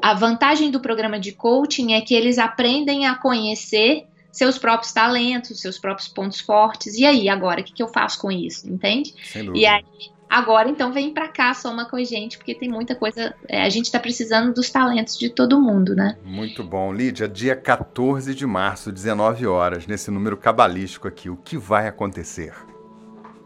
a 0.03 0.15
vantagem 0.15 0.71
do 0.71 0.81
programa 0.81 1.21
de 1.21 1.33
coaching 1.33 1.93
é 1.93 2.01
que 2.01 2.15
eles 2.15 2.39
aprendem 2.39 3.05
a 3.05 3.17
conhecer 3.17 4.07
seus 4.31 4.59
próprios 4.59 4.93
talentos, 4.93 5.61
seus 5.61 5.79
próprios 5.79 6.09
pontos 6.09 6.41
fortes. 6.41 6.97
E 6.97 7.05
aí, 7.05 7.29
agora, 7.29 7.61
o 7.61 7.65
que, 7.65 7.73
que 7.73 7.83
eu 7.83 7.89
faço 7.89 8.21
com 8.21 8.31
isso? 8.31 8.69
Entende? 8.69 9.15
Sem 9.25 9.45
dúvida. 9.45 9.59
E 9.59 9.67
aí, 9.67 9.85
agora, 10.29 10.69
então, 10.69 10.93
vem 10.93 11.13
para 11.13 11.29
cá, 11.29 11.53
soma 11.53 11.89
com 11.89 11.97
a 11.97 12.05
gente, 12.05 12.39
porque 12.39 12.55
tem 12.55 12.69
muita 12.69 12.95
coisa. 12.95 13.35
É, 13.49 13.63
a 13.63 13.69
gente 13.69 13.87
está 13.87 13.99
precisando 13.99 14.55
dos 14.55 14.71
talentos 14.71 15.19
de 15.19 15.29
todo 15.29 15.61
mundo, 15.61 15.95
né? 15.95 16.17
Muito 16.25 16.63
bom. 16.63 16.93
Lídia, 16.93 17.29
dia 17.29 17.57
14 17.57 18.35
de 18.35 18.47
março, 18.47 18.93
19 18.93 19.47
horas, 19.47 19.87
nesse 19.87 20.11
número 20.11 20.37
cabalístico 20.37 21.09
aqui, 21.09 21.29
o 21.29 21.37
que 21.37 21.57
vai 21.57 21.89
acontecer? 21.89 22.55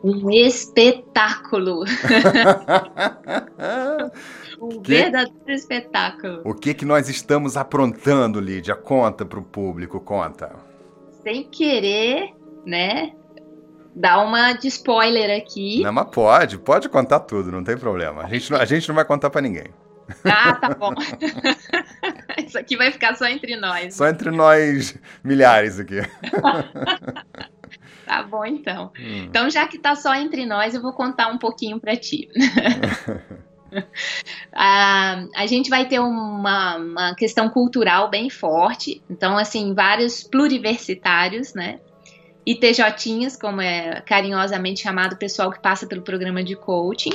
Um 0.03 0.31
espetáculo! 0.31 1.85
um 4.61 4.83
que... 4.83 4.91
verdadeiro 4.91 5.51
espetáculo. 5.51 6.43
O 6.45 6.53
que 6.53 6.75
que 6.75 6.85
nós 6.85 7.09
estamos 7.09 7.57
aprontando, 7.57 8.39
Lídia? 8.39 8.77
Conta 8.77 9.25
para 9.25 9.39
o 9.39 9.43
público, 9.43 9.99
conta 9.99 10.74
sem 11.25 11.51
querer, 11.51 12.33
né? 12.65 13.13
Dar 13.97 14.25
uma 14.25 14.53
de 14.53 14.69
spoiler 14.69 15.37
aqui. 15.37 15.83
Não, 15.83 15.93
mas 15.93 16.09
pode, 16.11 16.59
pode 16.59 16.89
contar 16.89 17.21
tudo, 17.21 17.51
não 17.51 17.65
tem 17.65 17.77
problema. 17.77 18.23
A 18.23 18.29
gente, 18.29 18.55
a 18.55 18.65
gente 18.65 18.89
não 18.89 18.95
vai 18.95 19.05
contar 19.05 19.31
para 19.31 19.41
ninguém. 19.41 19.67
Ah, 20.25 20.55
tá 20.55 20.71
bom. 20.71 20.95
Isso 22.45 22.59
aqui 22.59 22.77
vai 22.77 22.93
ficar 22.93 23.17
só 23.17 23.27
entre 23.27 23.57
nós. 23.57 23.95
Só 23.95 24.09
entre 24.09 24.31
nós 24.31 24.97
milhares 25.23 25.79
aqui. 25.79 25.97
tá 28.05 28.23
bom, 28.23 28.45
então. 28.45 28.93
Hum. 28.99 29.25
Então, 29.29 29.49
já 29.49 29.67
que 29.67 29.79
tá 29.79 29.95
só 29.95 30.15
entre 30.15 30.45
nós, 30.45 30.75
eu 30.75 30.83
vou 30.83 30.93
contar 30.93 31.29
um 31.29 31.39
pouquinho 31.39 31.81
para 31.81 31.97
ti. 31.97 32.29
a, 34.53 35.25
a 35.35 35.47
gente 35.47 35.71
vai 35.71 35.87
ter 35.87 36.01
uma, 36.01 36.77
uma 36.77 37.15
questão 37.15 37.49
cultural 37.49 38.11
bem 38.11 38.31
forte, 38.31 39.03
então, 39.09 39.37
assim, 39.37 39.75
vários 39.75 40.23
pluriversitários, 40.23 41.55
né? 41.55 41.81
E 42.47 42.55
TJinhas, 42.55 43.37
como 43.37 43.61
é 43.61 44.03
carinhosamente 44.03 44.83
chamado 44.83 45.15
o 45.15 45.19
pessoal 45.19 45.51
que 45.51 45.61
passa 45.61 45.87
pelo 45.87 46.03
programa 46.03 46.45
de 46.45 46.55
coaching. 46.55 47.15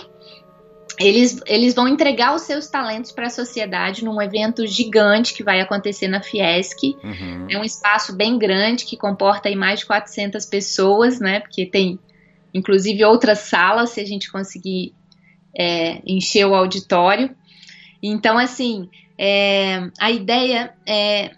Eles, 0.99 1.39
eles 1.45 1.73
vão 1.73 1.87
entregar 1.87 2.35
os 2.35 2.41
seus 2.41 2.67
talentos 2.67 3.11
para 3.11 3.27
a 3.27 3.29
sociedade 3.29 4.03
num 4.03 4.21
evento 4.21 4.67
gigante 4.67 5.33
que 5.33 5.43
vai 5.43 5.61
acontecer 5.61 6.07
na 6.07 6.21
Fiesc. 6.21 6.95
Uhum. 7.03 7.47
É 7.49 7.57
um 7.57 7.63
espaço 7.63 8.13
bem 8.13 8.37
grande 8.37 8.85
que 8.85 8.97
comporta 8.97 9.47
aí 9.47 9.55
mais 9.55 9.81
de 9.81 9.85
400 9.85 10.45
pessoas, 10.45 11.19
né? 11.19 11.39
Porque 11.39 11.65
tem 11.65 11.99
inclusive 12.53 13.03
outras 13.05 13.39
salas, 13.39 13.91
se 13.91 14.01
a 14.01 14.05
gente 14.05 14.31
conseguir 14.31 14.93
é, 15.56 16.01
encher 16.06 16.46
o 16.46 16.56
auditório. 16.56 17.36
Então, 18.01 18.38
assim, 18.38 18.89
é, 19.18 19.89
a 20.00 20.12
ideia 20.12 20.74
é 20.86 21.32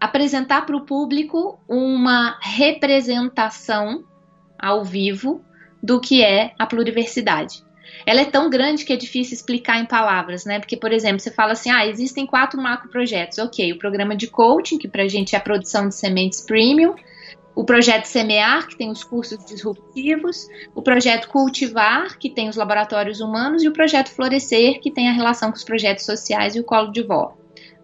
apresentar 0.00 0.66
para 0.66 0.76
o 0.76 0.82
público 0.82 1.58
uma 1.68 2.38
representação 2.40 4.04
ao 4.58 4.84
vivo 4.84 5.44
do 5.82 6.00
que 6.00 6.22
é 6.22 6.52
a 6.58 6.66
pluriversidade. 6.66 7.64
Ela 8.04 8.20
é 8.20 8.24
tão 8.24 8.48
grande 8.48 8.84
que 8.84 8.92
é 8.92 8.96
difícil 8.96 9.34
explicar 9.34 9.80
em 9.80 9.86
palavras, 9.86 10.44
né? 10.44 10.60
Porque, 10.60 10.76
por 10.76 10.92
exemplo, 10.92 11.18
você 11.18 11.30
fala 11.30 11.52
assim: 11.52 11.70
ah, 11.70 11.86
existem 11.86 12.26
quatro 12.26 12.60
macroprojetos. 12.60 13.38
Ok, 13.38 13.72
o 13.72 13.78
programa 13.78 14.14
de 14.14 14.28
coaching, 14.28 14.78
que 14.78 14.88
para 14.88 15.02
a 15.02 15.08
gente 15.08 15.34
é 15.34 15.38
a 15.38 15.40
produção 15.40 15.88
de 15.88 15.94
sementes 15.94 16.40
premium, 16.40 16.94
o 17.56 17.64
projeto 17.64 18.04
Semear, 18.04 18.68
que 18.68 18.76
tem 18.76 18.90
os 18.90 19.02
cursos 19.02 19.42
disruptivos, 19.46 20.46
o 20.74 20.82
projeto 20.82 21.28
Cultivar, 21.28 22.18
que 22.18 22.28
tem 22.28 22.50
os 22.50 22.56
laboratórios 22.56 23.18
humanos, 23.20 23.64
e 23.64 23.68
o 23.68 23.72
projeto 23.72 24.10
Florescer, 24.10 24.78
que 24.78 24.90
tem 24.90 25.08
a 25.08 25.12
relação 25.12 25.50
com 25.50 25.56
os 25.56 25.64
projetos 25.64 26.04
sociais 26.04 26.54
e 26.54 26.60
o 26.60 26.64
colo 26.64 26.92
de 26.92 27.02
vó. 27.02 27.34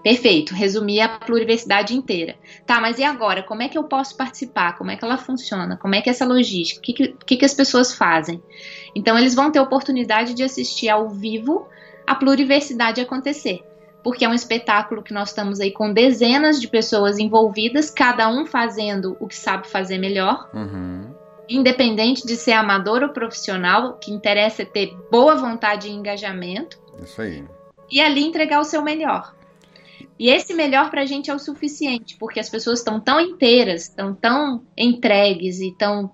Perfeito, 0.02 0.52
resumi 0.52 1.00
a 1.00 1.08
pluriversidade 1.08 1.96
inteira. 1.96 2.36
Tá, 2.66 2.80
mas 2.82 2.98
e 2.98 3.04
agora? 3.04 3.42
Como 3.42 3.62
é 3.62 3.68
que 3.68 3.78
eu 3.78 3.84
posso 3.84 4.14
participar? 4.14 4.76
Como 4.76 4.90
é 4.90 4.96
que 4.96 5.04
ela 5.04 5.16
funciona? 5.16 5.78
Como 5.78 5.94
é 5.94 6.02
que 6.02 6.10
é 6.10 6.12
essa 6.12 6.26
logística? 6.26 6.80
O 6.80 6.82
que, 6.82 7.08
que, 7.24 7.36
que 7.38 7.44
as 7.44 7.54
pessoas 7.54 7.94
fazem? 7.94 8.42
Então, 8.94 9.16
eles 9.16 9.34
vão 9.34 9.50
ter 9.50 9.60
oportunidade 9.60 10.34
de 10.34 10.42
assistir 10.42 10.90
ao 10.90 11.08
vivo 11.08 11.66
a 12.06 12.14
pluriversidade 12.14 13.00
acontecer 13.00 13.64
porque 14.02 14.24
é 14.24 14.28
um 14.28 14.34
espetáculo 14.34 15.02
que 15.02 15.14
nós 15.14 15.28
estamos 15.28 15.60
aí 15.60 15.70
com 15.70 15.92
dezenas 15.92 16.60
de 16.60 16.68
pessoas 16.68 17.18
envolvidas, 17.18 17.90
cada 17.90 18.28
um 18.28 18.44
fazendo 18.44 19.16
o 19.20 19.28
que 19.28 19.36
sabe 19.36 19.68
fazer 19.68 19.98
melhor. 19.98 20.50
Uhum. 20.52 21.14
Independente 21.48 22.26
de 22.26 22.36
ser 22.36 22.52
amador 22.52 23.02
ou 23.02 23.10
profissional, 23.10 23.90
o 23.90 23.92
que 23.94 24.12
interessa 24.12 24.62
é 24.62 24.64
ter 24.64 24.96
boa 25.10 25.36
vontade 25.36 25.88
e 25.88 25.92
engajamento. 25.92 26.80
Isso 27.02 27.20
aí. 27.20 27.44
E 27.90 28.00
ali 28.00 28.22
entregar 28.22 28.60
o 28.60 28.64
seu 28.64 28.82
melhor. 28.82 29.34
E 30.18 30.30
esse 30.30 30.54
melhor 30.54 30.90
para 30.90 31.02
a 31.02 31.06
gente 31.06 31.30
é 31.30 31.34
o 31.34 31.38
suficiente, 31.38 32.16
porque 32.16 32.40
as 32.40 32.48
pessoas 32.48 32.78
estão 32.78 33.00
tão 33.00 33.20
inteiras, 33.20 33.82
estão 33.82 34.14
tão 34.14 34.62
entregues 34.76 35.60
e 35.60 35.72
tão, 35.72 36.10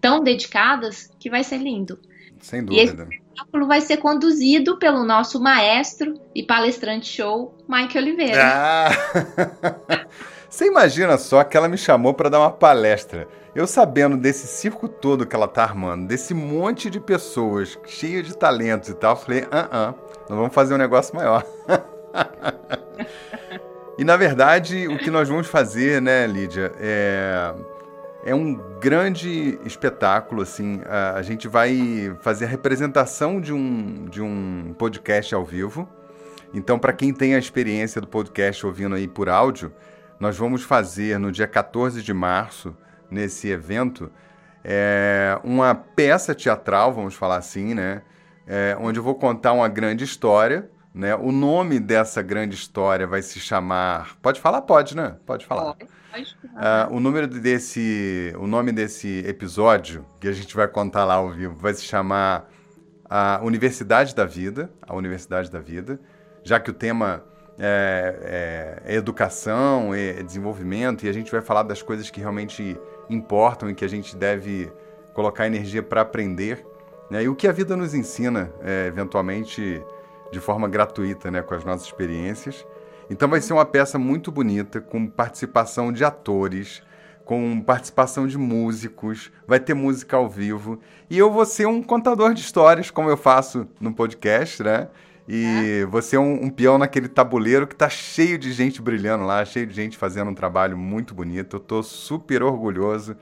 tão 0.00 0.22
dedicadas 0.22 1.10
que 1.18 1.30
vai 1.30 1.42
ser 1.42 1.58
lindo. 1.58 1.98
Sem 2.40 2.64
dúvida. 2.64 2.80
E 2.80 2.84
esse 2.84 3.22
espetáculo 3.38 3.66
vai 3.66 3.80
ser 3.80 3.98
conduzido 3.98 4.78
pelo 4.78 5.04
nosso 5.04 5.40
maestro 5.40 6.14
e 6.34 6.42
palestrante 6.42 7.06
show, 7.06 7.56
Mike 7.68 7.96
Oliveira. 7.96 8.42
Ah. 8.44 8.88
Você 10.50 10.66
imagina 10.66 11.18
só 11.18 11.44
que 11.44 11.56
ela 11.56 11.68
me 11.68 11.76
chamou 11.76 12.14
para 12.14 12.30
dar 12.30 12.40
uma 12.40 12.50
palestra. 12.50 13.28
Eu 13.54 13.66
sabendo 13.66 14.16
desse 14.16 14.46
circo 14.46 14.88
todo 14.88 15.26
que 15.26 15.36
ela 15.36 15.46
tá 15.46 15.62
armando, 15.62 16.06
desse 16.06 16.32
monte 16.32 16.88
de 16.88 16.98
pessoas 16.98 17.78
cheio 17.86 18.22
de 18.22 18.36
talentos 18.36 18.88
e 18.88 18.94
tal, 18.94 19.16
falei, 19.16 19.46
ah, 19.50 19.68
ah, 19.70 19.94
nós 20.28 20.38
vamos 20.38 20.54
fazer 20.54 20.74
um 20.74 20.78
negócio 20.78 21.14
maior. 21.14 21.44
e 23.98 24.04
na 24.04 24.16
verdade, 24.16 24.88
o 24.88 24.96
que 24.96 25.10
nós 25.10 25.28
vamos 25.28 25.46
fazer, 25.46 26.00
né, 26.00 26.26
Lídia, 26.26 26.72
é, 26.80 27.54
é 28.28 28.34
um 28.34 28.54
grande 28.78 29.58
espetáculo, 29.64 30.42
assim. 30.42 30.82
A, 30.84 31.22
gente 31.22 31.48
vai 31.48 32.14
fazer 32.20 32.44
a 32.44 32.48
representação 32.48 33.40
de 33.40 33.54
um, 33.54 34.04
de 34.04 34.20
um 34.20 34.74
podcast 34.78 35.34
ao 35.34 35.44
vivo. 35.46 35.88
Então, 36.52 36.78
para 36.78 36.92
quem 36.92 37.12
tem 37.12 37.34
a 37.34 37.38
experiência 37.38 38.02
do 38.02 38.06
podcast 38.06 38.66
ouvindo 38.66 38.94
aí 38.94 39.08
por 39.08 39.30
áudio, 39.30 39.72
nós 40.20 40.36
vamos 40.36 40.62
fazer 40.62 41.18
no 41.18 41.32
dia 41.32 41.46
14 41.46 42.02
de 42.02 42.12
março, 42.12 42.76
nesse 43.10 43.48
evento, 43.48 44.10
é, 44.62 45.38
uma 45.42 45.74
peça 45.74 46.34
teatral, 46.34 46.92
vamos 46.92 47.14
falar 47.14 47.36
assim, 47.36 47.72
né? 47.72 48.02
É, 48.46 48.76
onde 48.78 48.98
eu 48.98 49.02
vou 49.02 49.14
contar 49.14 49.54
uma 49.54 49.68
grande 49.68 50.04
história. 50.04 50.70
Né? 50.94 51.14
O 51.14 51.32
nome 51.32 51.80
dessa 51.80 52.20
grande 52.20 52.54
história 52.56 53.06
vai 53.06 53.22
se 53.22 53.40
chamar. 53.40 54.16
Pode 54.20 54.38
falar? 54.38 54.62
Pode, 54.62 54.94
né? 54.94 55.16
Pode 55.24 55.46
falar. 55.46 55.74
Pode. 55.74 55.97
Uh, 56.22 56.94
o 56.94 57.00
número 57.00 57.26
desse, 57.26 58.32
o 58.38 58.46
nome 58.46 58.72
desse 58.72 59.24
episódio 59.26 60.04
que 60.20 60.28
a 60.28 60.32
gente 60.32 60.54
vai 60.54 60.68
contar 60.68 61.04
lá 61.04 61.14
ao 61.14 61.30
vivo 61.30 61.54
vai 61.54 61.74
se 61.74 61.84
chamar 61.84 62.48
a 63.08 63.40
Universidade 63.42 64.14
da 64.14 64.24
Vida, 64.24 64.70
a 64.82 64.94
Universidade 64.94 65.50
da 65.50 65.60
Vida, 65.60 65.98
já 66.42 66.60
que 66.60 66.70
o 66.70 66.74
tema 66.74 67.24
é, 67.58 68.82
é, 68.84 68.92
é 68.92 68.96
educação, 68.96 69.94
é 69.94 70.22
desenvolvimento, 70.22 71.04
e 71.04 71.08
a 71.08 71.12
gente 71.12 71.30
vai 71.30 71.40
falar 71.40 71.62
das 71.62 71.82
coisas 71.82 72.10
que 72.10 72.20
realmente 72.20 72.78
importam 73.08 73.70
e 73.70 73.74
que 73.74 73.84
a 73.84 73.88
gente 73.88 74.14
deve 74.16 74.70
colocar 75.14 75.46
energia 75.46 75.82
para 75.82 76.02
aprender. 76.02 76.64
Né? 77.10 77.24
E 77.24 77.28
o 77.28 77.34
que 77.34 77.48
a 77.48 77.52
vida 77.52 77.76
nos 77.76 77.94
ensina, 77.94 78.52
é, 78.62 78.86
eventualmente, 78.86 79.82
de 80.30 80.40
forma 80.40 80.68
gratuita, 80.68 81.30
né? 81.30 81.42
com 81.42 81.54
as 81.54 81.64
nossas 81.64 81.86
experiências. 81.86 82.64
Então 83.10 83.28
vai 83.28 83.40
ser 83.40 83.52
uma 83.52 83.64
peça 83.64 83.98
muito 83.98 84.30
bonita, 84.30 84.80
com 84.80 85.06
participação 85.06 85.92
de 85.92 86.04
atores, 86.04 86.82
com 87.24 87.60
participação 87.60 88.26
de 88.26 88.38
músicos, 88.38 89.30
vai 89.46 89.60
ter 89.60 89.74
música 89.74 90.16
ao 90.16 90.28
vivo. 90.28 90.80
E 91.10 91.18
eu 91.18 91.30
vou 91.30 91.44
ser 91.44 91.66
um 91.66 91.82
contador 91.82 92.32
de 92.32 92.40
histórias, 92.40 92.90
como 92.90 93.10
eu 93.10 93.16
faço 93.16 93.68
no 93.80 93.92
podcast, 93.92 94.62
né? 94.62 94.88
E 95.28 95.82
é. 95.82 95.86
você 95.86 96.16
é 96.16 96.18
um, 96.18 96.44
um, 96.44 96.50
peão 96.50 96.78
naquele 96.78 97.06
tabuleiro 97.06 97.66
que 97.66 97.76
tá 97.76 97.90
cheio 97.90 98.38
de 98.38 98.50
gente 98.50 98.80
brilhando 98.80 99.26
lá, 99.26 99.44
cheio 99.44 99.66
de 99.66 99.74
gente 99.74 99.98
fazendo 99.98 100.30
um 100.30 100.34
trabalho 100.34 100.78
muito 100.78 101.14
bonito. 101.14 101.56
Eu 101.56 101.60
tô 101.60 101.82
super 101.82 102.42
orgulhoso 102.42 103.14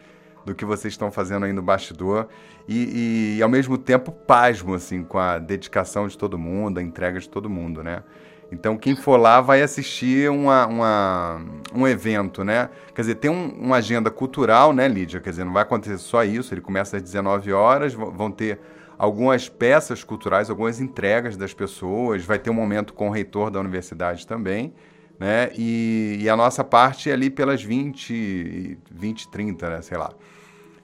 do 0.45 0.55
que 0.55 0.65
vocês 0.65 0.95
estão 0.95 1.11
fazendo 1.11 1.45
aí 1.45 1.53
no 1.53 1.63
bastidor. 1.63 2.29
E, 2.69 2.77
e, 2.77 3.37
e, 3.39 3.43
ao 3.43 3.49
mesmo 3.49 3.77
tempo 3.77 4.13
pasmo, 4.13 4.75
assim, 4.75 5.03
com 5.03 5.19
a 5.19 5.41
dedicação 5.41 6.07
de 6.07 6.17
todo 6.17 6.39
mundo, 6.39 6.79
a 6.79 6.83
entrega 6.83 7.19
de 7.19 7.29
todo 7.29 7.51
mundo, 7.51 7.83
né? 7.83 8.05
Então, 8.51 8.77
quem 8.77 8.95
for 8.95 9.17
lá 9.17 9.41
vai 9.41 9.61
assistir 9.61 10.31
uma, 10.31 10.67
uma, 10.67 11.41
um 11.75 11.87
evento, 11.87 12.45
né? 12.45 12.71
Quer 12.95 13.03
dizer, 13.03 13.15
tem 13.17 13.31
um, 13.31 13.49
uma 13.49 13.77
agenda 13.77 14.11
cultural, 14.11 14.73
né, 14.73 14.87
Lídia? 14.87 15.21
Quer 15.21 15.31
dizer, 15.31 15.45
não 15.45 15.53
vai 15.53 15.63
acontecer 15.63 15.99
só 15.99 16.23
isso, 16.23 16.55
ele 16.55 16.61
começa 16.61 16.97
às 16.97 17.03
19 17.03 17.53
horas, 17.53 17.93
vão 17.93 18.31
ter 18.31 18.61
algumas 18.97 19.49
peças 19.49 20.05
culturais, 20.05 20.49
algumas 20.49 20.81
entregas 20.81 21.37
das 21.37 21.53
pessoas, 21.53 22.25
vai 22.25 22.39
ter 22.39 22.51
um 22.51 22.55
momento 22.55 22.95
com 22.95 23.09
o 23.09 23.13
reitor 23.13 23.51
da 23.51 23.59
universidade 23.59 24.27
também, 24.27 24.73
né? 25.19 25.51
E, 25.57 26.19
e 26.21 26.29
a 26.29 26.37
nossa 26.37 26.63
parte 26.63 27.11
é 27.11 27.13
ali 27.13 27.31
pelas 27.31 27.63
20, 27.63 28.79
20, 28.91 29.29
30, 29.29 29.71
né? 29.71 29.83
Sei 29.83 29.99
lá. 29.99 30.13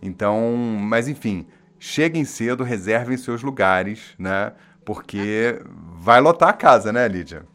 Então, 0.02 0.57
mas 0.81 1.07
enfim, 1.07 1.47
cheguem 1.78 2.25
cedo, 2.25 2.65
reservem 2.65 3.17
seus 3.17 3.43
lugares, 3.43 4.15
né? 4.19 4.52
Porque 4.84 5.60
vai 5.95 6.21
lotar 6.21 6.49
a 6.49 6.52
casa, 6.52 6.93
né, 6.93 7.06
Lídia? 7.06 7.47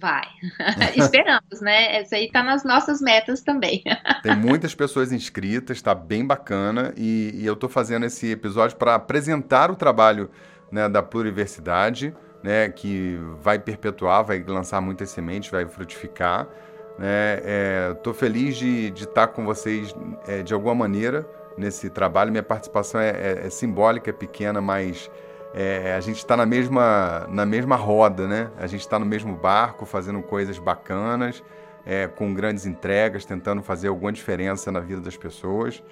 Vai. 0.00 0.26
Esperamos, 0.96 1.60
né? 1.60 1.96
Essa 1.96 2.16
aí 2.16 2.30
tá 2.30 2.42
nas 2.42 2.64
nossas 2.64 3.00
metas 3.02 3.42
também. 3.42 3.82
Tem 4.22 4.34
muitas 4.34 4.74
pessoas 4.74 5.12
inscritas, 5.12 5.76
está 5.76 5.94
bem 5.94 6.26
bacana. 6.26 6.94
E, 6.96 7.32
e 7.34 7.46
eu 7.46 7.52
estou 7.52 7.68
fazendo 7.68 8.06
esse 8.06 8.30
episódio 8.30 8.76
para 8.78 8.94
apresentar 8.94 9.70
o 9.70 9.76
trabalho 9.76 10.30
né, 10.72 10.88
da 10.88 11.02
Pluriversidade, 11.02 12.14
né, 12.42 12.70
que 12.70 13.18
vai 13.42 13.58
perpetuar, 13.58 14.24
vai 14.24 14.42
lançar 14.42 14.80
muitas 14.80 15.10
sementes, 15.10 15.50
vai 15.50 15.66
frutificar. 15.66 16.48
Estou 16.92 18.12
né? 18.12 18.18
é, 18.18 18.18
feliz 18.18 18.56
de, 18.56 18.90
de 18.90 19.04
estar 19.04 19.26
tá 19.26 19.32
com 19.32 19.44
vocês 19.44 19.94
é, 20.26 20.42
de 20.42 20.54
alguma 20.54 20.74
maneira 20.74 21.28
nesse 21.58 21.90
trabalho. 21.90 22.30
Minha 22.30 22.42
participação 22.42 23.00
é, 23.00 23.10
é, 23.10 23.46
é 23.46 23.50
simbólica, 23.50 24.08
é 24.08 24.12
pequena, 24.12 24.60
mas 24.62 25.10
é, 25.54 25.94
a 25.94 26.00
gente 26.00 26.18
está 26.18 26.36
na 26.36 26.46
mesma, 26.46 27.26
na 27.28 27.44
mesma 27.44 27.76
roda, 27.76 28.28
né? 28.28 28.50
A 28.56 28.66
gente 28.66 28.80
está 28.80 28.98
no 28.98 29.06
mesmo 29.06 29.34
barco, 29.34 29.84
fazendo 29.84 30.22
coisas 30.22 30.58
bacanas, 30.58 31.42
é, 31.84 32.06
com 32.06 32.32
grandes 32.32 32.66
entregas, 32.66 33.24
tentando 33.24 33.62
fazer 33.62 33.88
alguma 33.88 34.12
diferença 34.12 34.70
na 34.70 34.80
vida 34.80 35.00
das 35.00 35.16
pessoas. 35.16 35.82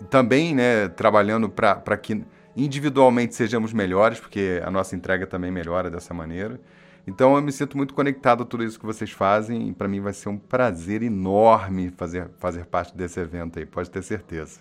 E 0.00 0.04
também, 0.04 0.54
né, 0.54 0.88
trabalhando 0.88 1.48
para 1.48 1.96
que 1.96 2.24
individualmente 2.56 3.34
sejamos 3.34 3.72
melhores, 3.72 4.18
porque 4.18 4.60
a 4.64 4.70
nossa 4.70 4.96
entrega 4.96 5.26
também 5.26 5.50
melhora 5.50 5.90
dessa 5.90 6.12
maneira. 6.12 6.60
Então 7.06 7.36
eu 7.36 7.42
me 7.42 7.52
sinto 7.52 7.76
muito 7.76 7.92
conectado 7.92 8.42
a 8.42 8.46
tudo 8.46 8.64
isso 8.64 8.80
que 8.80 8.86
vocês 8.86 9.10
fazem 9.10 9.68
e 9.68 9.72
para 9.72 9.86
mim 9.86 10.00
vai 10.00 10.12
ser 10.12 10.30
um 10.30 10.38
prazer 10.38 11.02
enorme 11.02 11.92
fazer, 11.96 12.30
fazer 12.38 12.64
parte 12.64 12.96
desse 12.96 13.20
evento 13.20 13.58
aí, 13.58 13.66
pode 13.66 13.90
ter 13.90 14.02
certeza. 14.02 14.60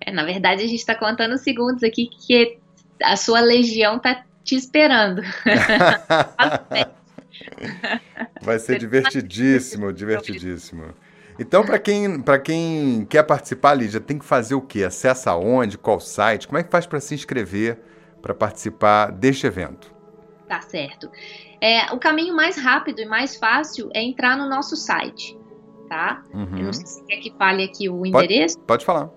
É, 0.00 0.10
na 0.10 0.24
verdade, 0.24 0.62
a 0.62 0.66
gente 0.66 0.78
está 0.78 0.94
contando 0.94 1.36
segundos 1.36 1.82
aqui 1.82 2.06
que 2.06 2.58
a 3.02 3.16
sua 3.16 3.40
legião 3.40 3.98
tá 3.98 4.24
te 4.44 4.54
esperando. 4.54 5.22
Vai 8.42 8.58
ser 8.58 8.78
divertidíssimo, 8.78 9.92
divertidíssimo. 9.92 10.94
Então, 11.38 11.64
para 11.64 11.78
quem, 11.78 12.22
quem 12.44 13.06
quer 13.06 13.22
participar, 13.22 13.74
Lídia, 13.74 14.00
tem 14.00 14.18
que 14.18 14.24
fazer 14.24 14.54
o 14.54 14.60
quê? 14.60 14.82
Acessa 14.82 15.36
onde? 15.36 15.78
Qual 15.78 16.00
site? 16.00 16.48
Como 16.48 16.58
é 16.58 16.64
que 16.64 16.70
faz 16.70 16.86
para 16.86 16.98
se 16.98 17.14
inscrever 17.14 17.78
para 18.20 18.34
participar 18.34 19.12
deste 19.12 19.46
evento? 19.46 19.94
Tá 20.48 20.60
certo. 20.62 21.08
É, 21.60 21.92
o 21.92 21.98
caminho 21.98 22.34
mais 22.34 22.56
rápido 22.56 23.00
e 23.00 23.06
mais 23.06 23.36
fácil 23.36 23.88
é 23.94 24.02
entrar 24.02 24.36
no 24.36 24.48
nosso 24.48 24.74
site, 24.74 25.38
tá? 25.88 26.24
Uhum. 26.32 26.58
Eu 26.58 26.64
não 26.64 26.72
sei 26.72 26.86
se 26.86 27.04
quer 27.04 27.18
que 27.18 27.32
fale 27.38 27.62
aqui 27.62 27.88
o 27.88 28.04
endereço. 28.04 28.56
Pode, 28.56 28.66
pode 28.66 28.84
falar. 28.84 29.10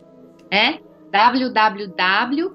É 0.52 0.80
www 1.12 2.50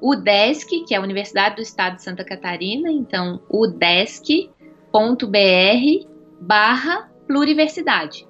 UDESC, 0.00 0.84
que 0.86 0.94
é 0.94 0.98
a 0.98 1.02
Universidade 1.02 1.56
do 1.56 1.62
Estado 1.62 1.96
de 1.96 2.02
Santa 2.02 2.24
Catarina, 2.24 2.90
então 2.90 3.40
udesc.br 3.48 4.48
barra 6.40 7.10
pluriversidade. 7.26 8.26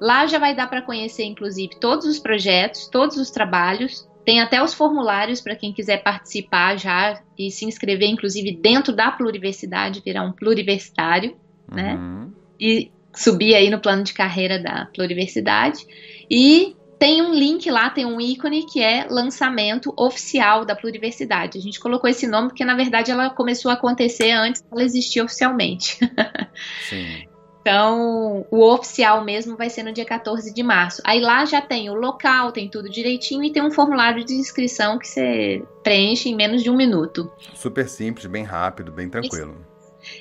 Lá 0.00 0.26
já 0.26 0.38
vai 0.38 0.54
dar 0.54 0.68
para 0.68 0.82
conhecer, 0.82 1.24
inclusive, 1.24 1.78
todos 1.80 2.04
os 2.06 2.18
projetos, 2.18 2.88
todos 2.88 3.16
os 3.16 3.30
trabalhos, 3.30 4.08
tem 4.24 4.40
até 4.40 4.62
os 4.62 4.74
formulários 4.74 5.40
para 5.40 5.54
quem 5.54 5.72
quiser 5.72 6.02
participar 6.02 6.76
já 6.76 7.22
e 7.38 7.50
se 7.50 7.64
inscrever, 7.64 8.08
inclusive, 8.08 8.56
dentro 8.56 8.94
da 8.94 9.10
pluriversidade, 9.10 10.02
virar 10.04 10.22
um 10.22 10.32
pluriversitário, 10.32 11.36
né? 11.70 11.94
uhum. 11.94 12.20
né? 12.20 12.28
E 12.58 12.90
subir 13.14 13.54
aí 13.54 13.70
no 13.70 13.80
plano 13.80 14.02
de 14.02 14.12
carreira 14.12 14.58
da 14.58 14.86
pluriversidade. 14.86 15.86
E 16.30 16.74
tem 16.98 17.22
um 17.22 17.34
link 17.34 17.70
lá, 17.70 17.90
tem 17.90 18.04
um 18.04 18.20
ícone 18.20 18.64
que 18.66 18.82
é 18.82 19.06
lançamento 19.08 19.92
oficial 19.96 20.64
da 20.64 20.74
pluriversidade. 20.74 21.58
A 21.58 21.60
gente 21.60 21.80
colocou 21.80 22.08
esse 22.08 22.26
nome 22.26 22.48
porque, 22.48 22.64
na 22.64 22.74
verdade, 22.74 23.10
ela 23.10 23.30
começou 23.30 23.70
a 23.70 23.74
acontecer 23.74 24.30
antes 24.30 24.62
dela 24.62 24.82
existir 24.82 25.20
oficialmente. 25.20 25.98
Sim. 26.88 27.26
Então, 27.60 28.44
o 28.50 28.62
oficial 28.62 29.24
mesmo 29.24 29.56
vai 29.56 29.70
ser 29.70 29.82
no 29.82 29.92
dia 29.92 30.04
14 30.04 30.52
de 30.52 30.62
março. 30.62 31.00
Aí 31.02 31.18
lá 31.18 31.46
já 31.46 31.62
tem 31.62 31.88
o 31.88 31.94
local, 31.94 32.52
tem 32.52 32.68
tudo 32.68 32.90
direitinho 32.90 33.42
e 33.42 33.50
tem 33.50 33.62
um 33.62 33.70
formulário 33.70 34.22
de 34.22 34.34
inscrição 34.34 34.98
que 34.98 35.08
você 35.08 35.62
preenche 35.82 36.28
em 36.28 36.36
menos 36.36 36.62
de 36.62 36.68
um 36.68 36.76
minuto. 36.76 37.32
Super 37.54 37.88
simples, 37.88 38.26
bem 38.26 38.44
rápido, 38.44 38.92
bem 38.92 39.08
tranquilo. 39.08 39.52
Isso. 39.52 39.73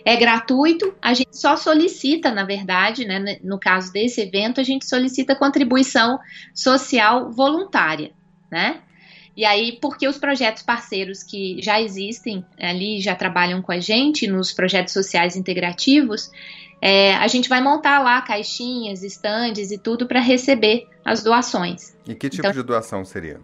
É 0.06 0.16
gratuito, 0.16 0.94
a 1.02 1.14
gente 1.14 1.38
só 1.38 1.56
solicita, 1.56 2.32
na 2.32 2.44
verdade, 2.44 3.06
né, 3.06 3.38
no 3.42 3.58
caso 3.58 3.92
desse 3.92 4.22
evento, 4.22 4.60
a 4.60 4.64
gente 4.64 4.86
solicita 4.86 5.36
contribuição 5.36 6.20
social 6.54 7.32
voluntária, 7.32 8.12
né? 8.52 8.82
E 9.36 9.46
aí, 9.46 9.80
porque 9.82 10.08
os 10.08 10.18
projetos 10.18 10.62
parceiros 10.62 11.24
que 11.24 11.60
já 11.62 11.82
existem 11.82 12.46
ali, 12.60 13.02
já 13.02 13.16
trabalham 13.16 13.62
com 13.62 13.72
a 13.72 13.80
gente 13.80 14.28
nos 14.28 14.54
projetos 14.54 14.94
sociais 14.94 15.36
integrativos, 15.36 16.30
é, 16.80 17.16
a 17.16 17.28
gente 17.28 17.50
vai 17.50 17.62
montar 17.62 18.00
lá 18.00 18.22
caixinhas, 18.22 19.04
estandes 19.04 19.72
e 19.72 19.78
tudo 19.78 20.06
para 20.06 20.20
receber 20.20 20.86
as 21.04 21.24
doações. 21.24 21.98
E 22.08 22.14
que 22.14 22.30
tipo 22.30 22.42
então, 22.42 22.52
de 22.52 22.62
doação 22.62 23.04
seria? 23.04 23.40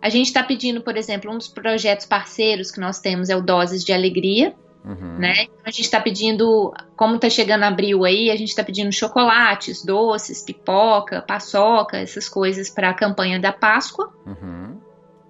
A 0.00 0.08
gente 0.08 0.26
está 0.26 0.42
pedindo, 0.42 0.80
por 0.82 0.96
exemplo, 0.96 1.32
um 1.32 1.38
dos 1.38 1.48
projetos 1.48 2.06
parceiros 2.06 2.70
que 2.70 2.78
nós 2.78 3.00
temos 3.00 3.28
é 3.28 3.36
o 3.36 3.40
Doses 3.40 3.84
de 3.84 3.92
Alegria, 3.92 4.54
Uhum. 4.84 5.18
Né? 5.18 5.44
Então 5.44 5.62
a 5.64 5.70
gente 5.70 5.84
está 5.84 6.00
pedindo, 6.00 6.72
como 6.96 7.14
está 7.16 7.30
chegando 7.30 7.62
abril 7.62 8.04
aí, 8.04 8.30
a 8.30 8.36
gente 8.36 8.48
está 8.48 8.64
pedindo 8.64 8.92
chocolates, 8.92 9.84
doces, 9.84 10.42
pipoca, 10.42 11.22
paçoca, 11.22 11.98
essas 11.98 12.28
coisas 12.28 12.68
para 12.68 12.90
a 12.90 12.94
campanha 12.94 13.38
da 13.38 13.52
Páscoa. 13.52 14.12
Uhum. 14.26 14.78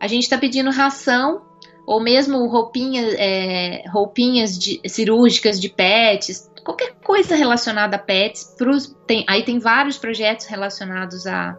A 0.01 0.07
gente 0.07 0.23
está 0.23 0.39
pedindo 0.39 0.71
ração 0.71 1.43
ou 1.87 2.01
mesmo 2.01 2.47
roupinhas, 2.47 3.15
é, 3.19 3.85
roupinhas 3.89 4.59
de, 4.59 4.81
cirúrgicas 4.87 5.61
de 5.61 5.69
pets, 5.69 6.51
qualquer 6.65 6.95
coisa 7.05 7.37
relacionada 7.37 7.97
a 7.97 7.99
pets. 7.99 8.55
Pros, 8.57 8.97
tem, 9.07 9.25
aí 9.29 9.43
tem 9.43 9.59
vários 9.59 9.99
projetos 9.99 10.47
relacionados 10.47 11.27
à 11.27 11.57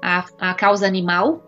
a, 0.00 0.18
a, 0.18 0.50
a, 0.50 0.54
causa 0.54 0.86
animal. 0.86 1.42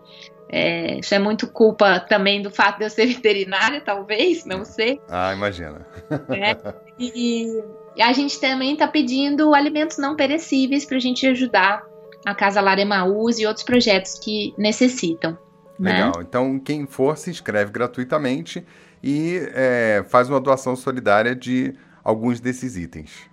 É, 0.49 0.99
isso 0.99 1.13
é 1.13 1.19
muito 1.19 1.47
culpa 1.47 1.99
também 1.99 2.41
do 2.41 2.49
fato 2.49 2.77
de 2.77 2.85
eu 2.85 2.89
ser 2.89 3.05
veterinária, 3.07 3.81
talvez, 3.81 4.45
não 4.45 4.63
sei. 4.63 5.01
Ah, 5.09 5.33
imagina. 5.33 5.85
É, 6.29 6.55
e, 6.97 7.61
e, 7.95 8.01
a 8.01 8.13
gente 8.13 8.39
também 8.39 8.73
está 8.73 8.87
pedindo 8.87 9.53
alimentos 9.53 9.97
não 9.97 10.15
perecíveis 10.15 10.85
para 10.85 10.97
a 10.97 11.01
gente 11.01 11.27
ajudar 11.27 11.83
a 12.25 12.33
Casa 12.33 12.61
Lar 12.61 12.79
Emaús 12.79 13.39
e 13.39 13.45
outros 13.45 13.65
projetos 13.65 14.19
que 14.19 14.53
necessitam. 14.57 15.37
Né? 15.79 15.93
Legal. 15.93 16.17
Né? 16.17 16.25
Então, 16.27 16.59
quem 16.59 16.85
for, 16.85 17.17
se 17.17 17.29
inscreve 17.29 17.71
gratuitamente 17.71 18.65
e 19.03 19.39
é, 19.53 20.03
faz 20.09 20.29
uma 20.29 20.39
doação 20.39 20.75
solidária 20.75 21.35
de 21.35 21.73
alguns 22.03 22.39
desses 22.39 22.75
itens. 22.77 23.29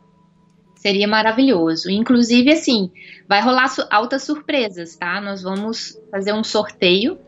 Seria 0.84 1.08
maravilhoso. 1.08 1.90
Inclusive, 1.90 2.52
assim, 2.52 2.90
vai 3.26 3.40
rolar 3.40 3.74
altas 3.90 4.22
surpresas, 4.22 4.94
tá? 4.94 5.18
Nós 5.18 5.42
vamos 5.42 5.98
fazer 6.10 6.34
um 6.34 6.44
sorteio 6.44 7.18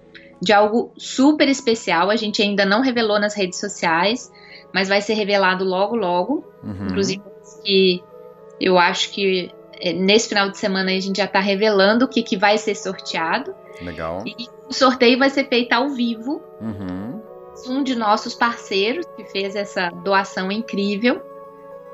de 0.43 0.53
algo 0.53 0.93
super 0.99 1.49
especial. 1.49 2.11
A 2.11 2.17
gente 2.17 2.43
ainda 2.43 2.67
não 2.67 2.83
revelou 2.83 3.19
nas 3.19 3.35
redes 3.35 3.59
sociais, 3.59 4.31
mas 4.75 4.91
vai 4.91 5.01
ser 5.01 5.15
revelado 5.15 5.65
logo, 5.65 5.97
logo. 5.97 6.45
Uhum. 6.63 6.89
Inclusive, 6.89 7.23
que 7.65 8.05
eu 8.61 8.79
acho 8.79 9.11
que 9.13 9.51
é, 9.81 9.91
nesse 9.95 10.29
final 10.29 10.51
de 10.51 10.59
semana 10.59 10.91
a 10.91 11.01
gente 11.01 11.17
já 11.17 11.25
está 11.25 11.41
revelando 11.41 12.05
o 12.05 12.09
que, 12.09 12.23
que 12.23 12.37
vai 12.37 12.59
ser 12.59 12.75
sorteado. 12.75 13.55
Legal. 13.81 14.23
E 14.27 14.35
o 14.69 14.75
sorteio 14.75 15.19
vai 15.19 15.31
ser 15.31 15.49
feito 15.49 15.73
ao 15.73 15.89
vivo. 15.89 16.43
Uhum. 16.61 17.23
Um 17.69 17.83
de 17.83 17.95
nossos 17.95 18.35
parceiros 18.35 19.07
que 19.17 19.25
fez 19.25 19.57
essa 19.57 19.89
doação 19.89 20.53
incrível 20.53 21.23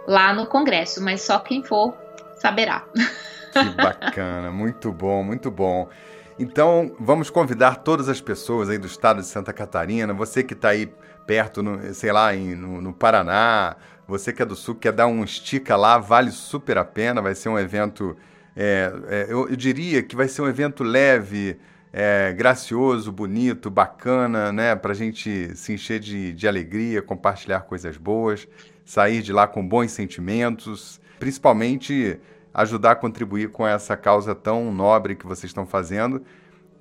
lá 0.06 0.32
no 0.32 0.46
Congresso, 0.46 1.02
mas 1.02 1.22
só 1.22 1.38
quem 1.38 1.62
for 1.62 1.94
saberá. 2.36 2.84
Que 3.52 3.68
bacana, 3.76 4.50
muito 4.52 4.90
bom, 4.92 5.22
muito 5.22 5.50
bom. 5.50 5.88
Então, 6.38 6.96
vamos 6.98 7.30
convidar 7.30 7.76
todas 7.76 8.08
as 8.08 8.20
pessoas 8.20 8.68
aí 8.68 8.78
do 8.78 8.86
estado 8.86 9.20
de 9.20 9.26
Santa 9.26 9.52
Catarina, 9.52 10.12
você 10.12 10.42
que 10.42 10.54
está 10.54 10.70
aí 10.70 10.92
perto, 11.26 11.62
no, 11.62 11.94
sei 11.94 12.10
lá, 12.10 12.34
em, 12.34 12.54
no, 12.54 12.80
no, 12.80 12.92
Paraná, 12.92 13.76
você 14.08 14.32
que 14.32 14.42
é 14.42 14.44
do 14.44 14.56
Sul, 14.56 14.74
quer 14.74 14.92
dar 14.92 15.06
um 15.06 15.22
estica 15.22 15.76
lá, 15.76 15.98
vale 15.98 16.30
super 16.30 16.78
a 16.78 16.84
pena, 16.84 17.22
vai 17.22 17.34
ser 17.34 17.48
um 17.48 17.58
evento, 17.58 18.16
é, 18.56 18.92
é, 19.08 19.26
eu, 19.28 19.48
eu, 19.48 19.56
diria 19.56 20.02
que 20.02 20.16
vai 20.16 20.26
ser 20.26 20.42
um 20.42 20.48
evento 20.48 20.82
leve, 20.82 21.58
é, 21.92 22.32
gracioso, 22.32 23.12
bonito, 23.12 23.70
bacana, 23.70 24.50
né, 24.50 24.74
para 24.74 24.92
a 24.92 24.96
gente 24.96 25.54
se 25.54 25.74
encher 25.74 26.00
de, 26.00 26.32
de 26.32 26.48
alegria, 26.48 27.02
compartilhar 27.02 27.60
coisas 27.60 27.96
boas 27.96 28.48
sair 28.84 29.22
de 29.22 29.32
lá 29.32 29.46
com 29.46 29.66
bons 29.66 29.92
sentimentos, 29.92 31.00
principalmente 31.18 32.18
ajudar 32.52 32.92
a 32.92 32.96
contribuir 32.96 33.50
com 33.50 33.66
essa 33.66 33.96
causa 33.96 34.34
tão 34.34 34.72
nobre 34.72 35.16
que 35.16 35.26
vocês 35.26 35.50
estão 35.50 35.66
fazendo, 35.66 36.22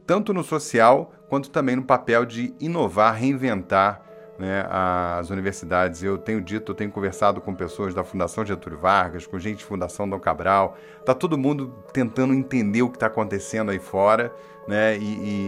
tanto 0.05 0.33
no 0.33 0.43
social 0.43 1.13
quanto 1.29 1.49
também 1.49 1.75
no 1.75 1.83
papel 1.83 2.25
de 2.25 2.53
inovar, 2.59 3.15
reinventar 3.15 4.03
né, 4.37 4.65
as 4.69 5.29
universidades. 5.29 6.03
Eu 6.03 6.17
tenho 6.17 6.41
dito, 6.41 6.71
eu 6.71 6.75
tenho 6.75 6.91
conversado 6.91 7.39
com 7.39 7.53
pessoas 7.53 7.93
da 7.93 8.03
Fundação 8.03 8.45
Getúlio 8.45 8.79
Vargas, 8.79 9.25
com 9.27 9.37
gente 9.39 9.63
da 9.63 9.67
Fundação 9.67 10.09
Dom 10.09 10.19
Cabral, 10.19 10.75
está 10.99 11.13
todo 11.13 11.37
mundo 11.37 11.73
tentando 11.93 12.33
entender 12.33 12.81
o 12.81 12.89
que 12.89 12.97
está 12.97 13.07
acontecendo 13.07 13.71
aí 13.71 13.79
fora. 13.79 14.33
Né, 14.67 14.95
e, 14.95 15.01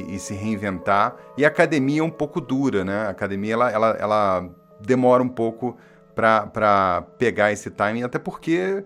e, 0.10 0.16
e, 0.16 0.20
se 0.20 0.34
reinventar. 0.34 1.16
E 1.38 1.46
a 1.46 1.48
academia 1.48 2.02
é 2.02 2.04
um 2.04 2.10
pouco 2.10 2.42
dura, 2.42 2.84
né? 2.84 3.06
A 3.06 3.10
academia 3.10 3.54
ela, 3.54 3.72
ela, 3.72 3.90
ela 4.00 4.50
demora 4.82 5.22
um 5.22 5.30
pouco 5.30 5.78
para 6.16 7.04
pegar 7.18 7.52
esse 7.52 7.70
timing, 7.70 8.04
até 8.04 8.20
porque 8.20 8.84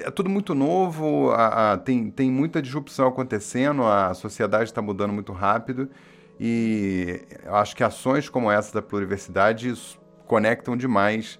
é 0.00 0.10
tudo 0.10 0.28
muito 0.28 0.54
novo, 0.54 1.30
a, 1.30 1.72
a, 1.72 1.76
tem, 1.76 2.10
tem 2.10 2.30
muita 2.30 2.62
disrupção 2.62 3.08
acontecendo, 3.08 3.84
a 3.84 4.14
sociedade 4.14 4.64
está 4.64 4.80
mudando 4.80 5.12
muito 5.12 5.32
rápido 5.32 5.88
e 6.38 7.20
acho 7.46 7.74
que 7.74 7.82
ações 7.82 8.28
como 8.28 8.50
essa 8.50 8.72
da 8.74 8.82
pluriversidade 8.82 9.74
conectam 10.26 10.76
demais 10.76 11.38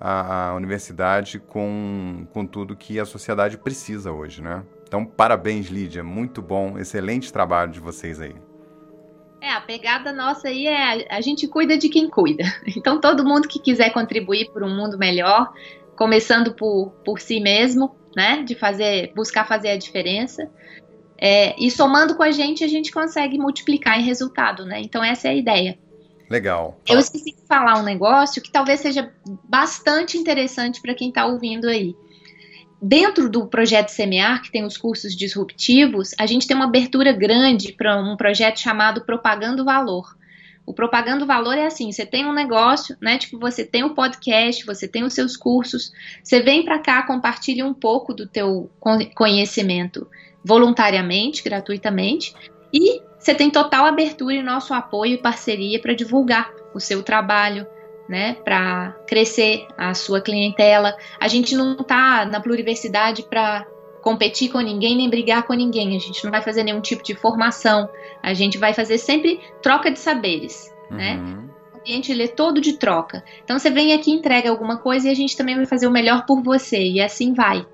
a, 0.00 0.50
a, 0.50 0.54
universidade 0.54 1.40
com, 1.40 2.26
com 2.32 2.46
tudo 2.46 2.76
que 2.76 3.00
a 3.00 3.04
sociedade 3.04 3.58
precisa 3.58 4.12
hoje, 4.12 4.42
né? 4.42 4.62
Então, 4.86 5.04
parabéns, 5.04 5.66
Lídia, 5.66 6.04
muito 6.04 6.40
bom, 6.40 6.78
excelente 6.78 7.32
trabalho 7.32 7.72
de 7.72 7.80
vocês 7.80 8.20
aí. 8.20 8.36
É, 9.46 9.52
a 9.52 9.60
pegada 9.60 10.12
nossa 10.12 10.48
aí 10.48 10.66
é 10.66 11.06
a 11.08 11.20
gente 11.20 11.46
cuida 11.46 11.78
de 11.78 11.88
quem 11.88 12.10
cuida. 12.10 12.42
Então, 12.76 13.00
todo 13.00 13.24
mundo 13.24 13.46
que 13.46 13.60
quiser 13.60 13.90
contribuir 13.90 14.50
para 14.50 14.66
um 14.66 14.74
mundo 14.74 14.98
melhor, 14.98 15.52
começando 15.94 16.52
por, 16.52 16.90
por 17.04 17.20
si 17.20 17.38
mesmo, 17.38 17.94
né? 18.16 18.42
De 18.42 18.56
fazer, 18.56 19.12
buscar 19.14 19.46
fazer 19.46 19.68
a 19.68 19.76
diferença. 19.76 20.50
É, 21.16 21.54
e 21.58 21.70
somando 21.70 22.16
com 22.16 22.24
a 22.24 22.32
gente, 22.32 22.64
a 22.64 22.66
gente 22.66 22.90
consegue 22.90 23.38
multiplicar 23.38 24.00
em 24.00 24.02
resultado, 24.02 24.66
né? 24.66 24.80
Então, 24.80 25.02
essa 25.02 25.28
é 25.28 25.30
a 25.30 25.34
ideia. 25.34 25.78
Legal. 26.28 26.80
Eu 26.88 26.98
esqueci 26.98 27.30
de 27.30 27.46
falar 27.46 27.78
um 27.78 27.84
negócio 27.84 28.42
que 28.42 28.50
talvez 28.50 28.80
seja 28.80 29.12
bastante 29.48 30.18
interessante 30.18 30.82
para 30.82 30.92
quem 30.92 31.10
está 31.10 31.24
ouvindo 31.24 31.68
aí. 31.68 31.94
Dentro 32.88 33.28
do 33.28 33.48
projeto 33.48 33.88
Semear, 33.88 34.40
que 34.40 34.52
tem 34.52 34.64
os 34.64 34.76
cursos 34.76 35.16
disruptivos, 35.16 36.12
a 36.16 36.24
gente 36.24 36.46
tem 36.46 36.56
uma 36.56 36.66
abertura 36.66 37.10
grande 37.10 37.72
para 37.72 38.00
um 38.00 38.16
projeto 38.16 38.60
chamado 38.60 39.00
Propagando 39.00 39.64
Valor. 39.64 40.16
O 40.64 40.72
Propagando 40.72 41.26
Valor 41.26 41.58
é 41.58 41.66
assim: 41.66 41.90
você 41.90 42.06
tem 42.06 42.24
um 42.24 42.32
negócio, 42.32 42.96
né? 43.00 43.18
Tipo, 43.18 43.40
você 43.40 43.64
tem 43.64 43.82
o 43.82 43.88
um 43.88 43.94
podcast, 43.94 44.64
você 44.64 44.86
tem 44.86 45.02
os 45.02 45.14
seus 45.14 45.36
cursos, 45.36 45.90
você 46.22 46.40
vem 46.40 46.64
para 46.64 46.78
cá, 46.78 47.02
compartilha 47.02 47.66
um 47.66 47.74
pouco 47.74 48.14
do 48.14 48.24
teu 48.24 48.70
conhecimento 49.16 50.06
voluntariamente, 50.44 51.42
gratuitamente, 51.42 52.36
e 52.72 53.02
você 53.18 53.34
tem 53.34 53.50
total 53.50 53.84
abertura 53.84 54.36
e 54.36 54.42
nosso 54.44 54.72
apoio 54.72 55.14
e 55.14 55.18
parceria 55.18 55.80
para 55.80 55.92
divulgar 55.92 56.52
o 56.72 56.78
seu 56.78 57.02
trabalho, 57.02 57.66
né, 58.08 58.36
para 58.44 58.96
crescer 59.06 59.66
a 59.76 59.94
sua 59.94 60.20
clientela. 60.20 60.94
A 61.20 61.28
gente 61.28 61.54
não 61.54 61.72
está 61.72 62.24
na 62.24 62.40
pluriversidade 62.40 63.24
para 63.24 63.66
competir 64.00 64.50
com 64.50 64.60
ninguém 64.60 64.96
nem 64.96 65.10
brigar 65.10 65.44
com 65.44 65.52
ninguém. 65.52 65.96
A 65.96 66.00
gente 66.00 66.22
não 66.24 66.30
vai 66.30 66.40
fazer 66.40 66.62
nenhum 66.62 66.80
tipo 66.80 67.02
de 67.02 67.14
formação. 67.14 67.88
A 68.22 68.32
gente 68.32 68.58
vai 68.58 68.72
fazer 68.72 68.98
sempre 68.98 69.40
troca 69.60 69.90
de 69.90 69.98
saberes, 69.98 70.72
né? 70.90 71.16
uhum. 71.16 71.24
né? 71.24 71.48
O 71.74 71.78
ambiente 71.78 72.12
ele 72.12 72.24
é 72.24 72.28
todo 72.28 72.60
de 72.60 72.74
troca. 72.74 73.24
Então 73.42 73.58
você 73.58 73.70
vem 73.70 73.92
aqui 73.92 74.10
entrega 74.10 74.50
alguma 74.50 74.78
coisa 74.78 75.08
e 75.08 75.10
a 75.10 75.14
gente 75.14 75.36
também 75.36 75.56
vai 75.56 75.66
fazer 75.66 75.86
o 75.86 75.90
melhor 75.90 76.24
por 76.24 76.42
você 76.42 76.78
e 76.78 77.00
assim 77.00 77.34
vai. 77.34 77.66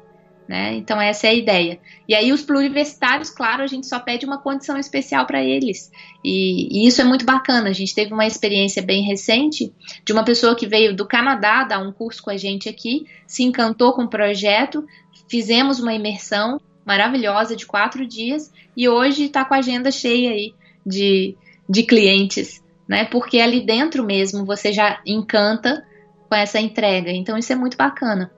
Né? 0.52 0.74
Então 0.74 1.00
essa 1.00 1.28
é 1.28 1.30
a 1.30 1.34
ideia. 1.34 1.80
E 2.06 2.14
aí 2.14 2.30
os 2.30 2.42
pluriversitários, 2.42 3.30
claro, 3.30 3.62
a 3.62 3.66
gente 3.66 3.86
só 3.86 3.98
pede 3.98 4.26
uma 4.26 4.36
condição 4.36 4.76
especial 4.76 5.24
para 5.24 5.42
eles. 5.42 5.90
E, 6.22 6.68
e, 6.70 6.86
isso 6.86 7.00
é 7.00 7.04
muito 7.04 7.24
bacana. 7.24 7.70
A 7.70 7.72
gente 7.72 7.94
teve 7.94 8.12
uma 8.12 8.26
experiência 8.26 8.82
bem 8.82 9.02
recente 9.02 9.72
de 10.04 10.12
uma 10.12 10.22
pessoa 10.22 10.54
que 10.54 10.66
veio 10.66 10.94
do 10.94 11.08
Canadá 11.08 11.64
dar 11.64 11.78
um 11.78 11.90
curso 11.90 12.22
com 12.22 12.28
a 12.28 12.36
gente 12.36 12.68
aqui, 12.68 13.06
se 13.26 13.42
encantou 13.42 13.94
com 13.94 14.02
o 14.02 14.10
projeto, 14.10 14.86
fizemos 15.26 15.80
uma 15.80 15.94
imersão 15.94 16.60
maravilhosa 16.84 17.56
de 17.56 17.64
quatro 17.64 18.06
dias 18.06 18.52
e 18.76 18.86
hoje 18.86 19.24
está 19.24 19.46
com 19.46 19.54
a 19.54 19.58
agenda 19.58 19.90
cheia 19.90 20.32
aí 20.32 20.52
de, 20.84 21.34
de 21.66 21.82
clientes, 21.82 22.62
né? 22.86 23.06
Porque 23.06 23.40
ali 23.40 23.62
dentro 23.62 24.04
mesmo 24.04 24.44
você 24.44 24.70
já 24.70 25.00
encanta 25.06 25.82
com 26.28 26.34
essa 26.34 26.60
entrega. 26.60 27.10
Então 27.10 27.38
isso 27.38 27.54
é 27.54 27.56
muito 27.56 27.78
bacana. 27.78 28.30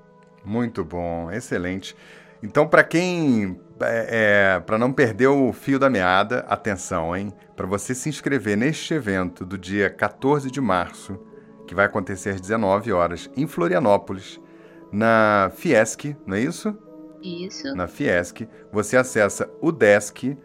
Muito 0.45 0.85
bom, 0.85 1.31
excelente. 1.31 1.97
Então, 2.43 2.69
para 2.69 2.85
quem. 2.85 3.59
É, 3.81 4.57
é 4.57 4.61
para 4.61 4.79
não 4.79 4.93
perder 4.93 5.27
o 5.29 5.53
fio 5.53 5.79
da 5.79 5.91
meada, 5.91 6.41
atenção, 6.49 7.17
hein? 7.17 7.33
Para 7.57 7.67
você 7.67 7.95
se 7.95 8.09
inscrever 8.09 8.57
neste 8.57 8.95
evento 8.95 9.45
do 9.45 9.59
dia 9.59 9.91
14 9.91 10.51
de 10.51 10.61
março, 10.61 11.19
que 11.67 11.75
vai 11.75 11.87
acontecer 11.87 12.31
às 12.31 12.41
19 12.41 12.93
horas, 12.93 13.31
em 13.37 13.47
Florianópolis, 13.47 14.41
na 14.93 15.51
Fiesc, 15.57 16.17
não 16.27 16.37
é 16.37 16.41
isso? 16.41 16.77
Isso. 17.21 17.75
Na 17.75 17.89
Fiesc, 17.89 18.47
você 18.71 18.97
acessa 18.97 19.51
o 19.61 19.73
desk.br 19.73 20.45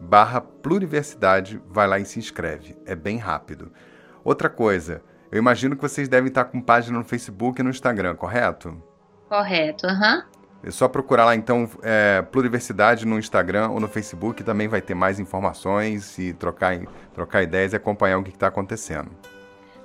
barra 0.00 0.40
pluriversidade, 0.40 1.62
vai 1.68 1.86
lá 1.86 1.98
e 1.98 2.04
se 2.04 2.18
inscreve. 2.18 2.76
É 2.84 2.94
bem 2.96 3.16
rápido. 3.16 3.70
Outra 4.24 4.50
coisa, 4.50 5.02
eu 5.30 5.38
imagino 5.38 5.76
que 5.76 5.82
vocês 5.82 6.08
devem 6.08 6.28
estar 6.28 6.44
com 6.44 6.60
página 6.60 6.98
no 6.98 7.04
Facebook 7.04 7.60
e 7.60 7.64
no 7.64 7.70
Instagram, 7.70 8.14
correto? 8.14 8.82
Correto, 9.28 9.86
aham. 9.86 10.16
Uhum. 10.16 10.36
É 10.62 10.70
só 10.70 10.88
procurar 10.88 11.26
lá 11.26 11.36
então 11.36 11.68
é, 11.82 12.22
Pluriversidade 12.22 13.06
no 13.06 13.18
Instagram 13.18 13.68
ou 13.68 13.78
no 13.78 13.86
Facebook, 13.86 14.42
também 14.42 14.66
vai 14.66 14.80
ter 14.80 14.94
mais 14.94 15.20
informações 15.20 16.18
e 16.18 16.32
trocar, 16.32 16.76
trocar 17.14 17.42
ideias 17.42 17.72
e 17.72 17.76
acompanhar 17.76 18.18
o 18.18 18.24
que 18.24 18.30
está 18.30 18.48
acontecendo. 18.48 19.10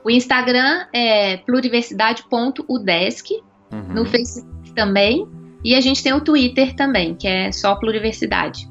O 0.03 0.09
Instagram 0.09 0.87
é 0.91 1.37
pluriversidade.udesc, 1.37 3.43
uhum. 3.71 3.93
no 3.93 4.05
Facebook 4.05 4.73
também, 4.73 5.27
e 5.63 5.75
a 5.75 5.81
gente 5.81 6.01
tem 6.01 6.13
o 6.13 6.21
Twitter 6.21 6.75
também, 6.75 7.13
que 7.13 7.27
é 7.27 7.51
só 7.51 7.75
Pluriversidade. 7.75 8.67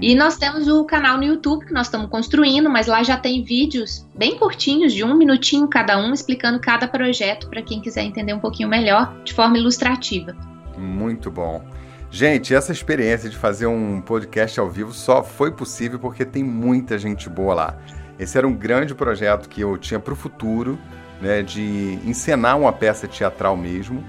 E 0.00 0.14
nós 0.14 0.36
temos 0.36 0.68
o 0.68 0.84
canal 0.84 1.16
no 1.16 1.24
YouTube 1.24 1.66
que 1.66 1.72
nós 1.72 1.86
estamos 1.86 2.10
construindo, 2.10 2.68
mas 2.68 2.86
lá 2.86 3.02
já 3.02 3.16
tem 3.16 3.42
vídeos 3.42 4.06
bem 4.14 4.36
curtinhos, 4.38 4.92
de 4.92 5.04
um 5.04 5.16
minutinho 5.16 5.68
cada 5.68 5.98
um, 5.98 6.12
explicando 6.12 6.60
cada 6.60 6.86
projeto 6.86 7.48
para 7.48 7.62
quem 7.62 7.80
quiser 7.80 8.02
entender 8.02 8.34
um 8.34 8.40
pouquinho 8.40 8.68
melhor, 8.68 9.14
de 9.24 9.32
forma 9.32 9.56
ilustrativa. 9.56 10.34
Muito 10.76 11.30
bom. 11.30 11.64
Gente, 12.10 12.54
essa 12.54 12.70
experiência 12.70 13.28
de 13.28 13.36
fazer 13.36 13.66
um 13.66 14.00
podcast 14.00 14.60
ao 14.60 14.70
vivo 14.70 14.92
só 14.92 15.22
foi 15.24 15.50
possível 15.50 15.98
porque 15.98 16.24
tem 16.24 16.44
muita 16.44 16.96
gente 16.96 17.28
boa 17.28 17.54
lá. 17.54 17.78
Esse 18.18 18.38
era 18.38 18.46
um 18.46 18.54
grande 18.54 18.94
projeto 18.94 19.48
que 19.48 19.60
eu 19.60 19.76
tinha 19.76 19.98
para 19.98 20.12
o 20.12 20.16
futuro, 20.16 20.78
né, 21.20 21.42
de 21.42 21.98
encenar 22.04 22.58
uma 22.58 22.72
peça 22.72 23.08
teatral 23.08 23.56
mesmo. 23.56 24.04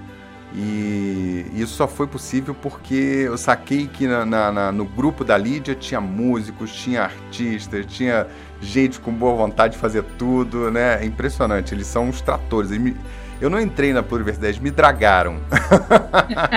E 0.58 1.44
isso 1.54 1.74
só 1.74 1.86
foi 1.86 2.06
possível 2.06 2.54
porque 2.54 2.94
eu 3.26 3.36
saquei 3.36 3.86
que 3.86 4.06
na, 4.06 4.24
na, 4.24 4.72
no 4.72 4.86
grupo 4.86 5.22
da 5.22 5.36
Lídia 5.36 5.74
tinha 5.74 6.00
músicos, 6.00 6.72
tinha 6.72 7.02
artistas, 7.02 7.84
tinha 7.84 8.26
gente 8.58 8.98
com 8.98 9.12
boa 9.12 9.36
vontade 9.36 9.74
de 9.74 9.78
fazer 9.78 10.02
tudo, 10.16 10.70
né? 10.70 11.02
É 11.02 11.04
impressionante, 11.04 11.74
eles 11.74 11.86
são 11.86 12.08
uns 12.08 12.22
tratores. 12.22 12.70
Me... 12.70 12.96
Eu 13.38 13.50
não 13.50 13.60
entrei 13.60 13.92
na 13.92 14.02
Pluriversidade, 14.02 14.62
me 14.62 14.70
dragaram. 14.70 15.40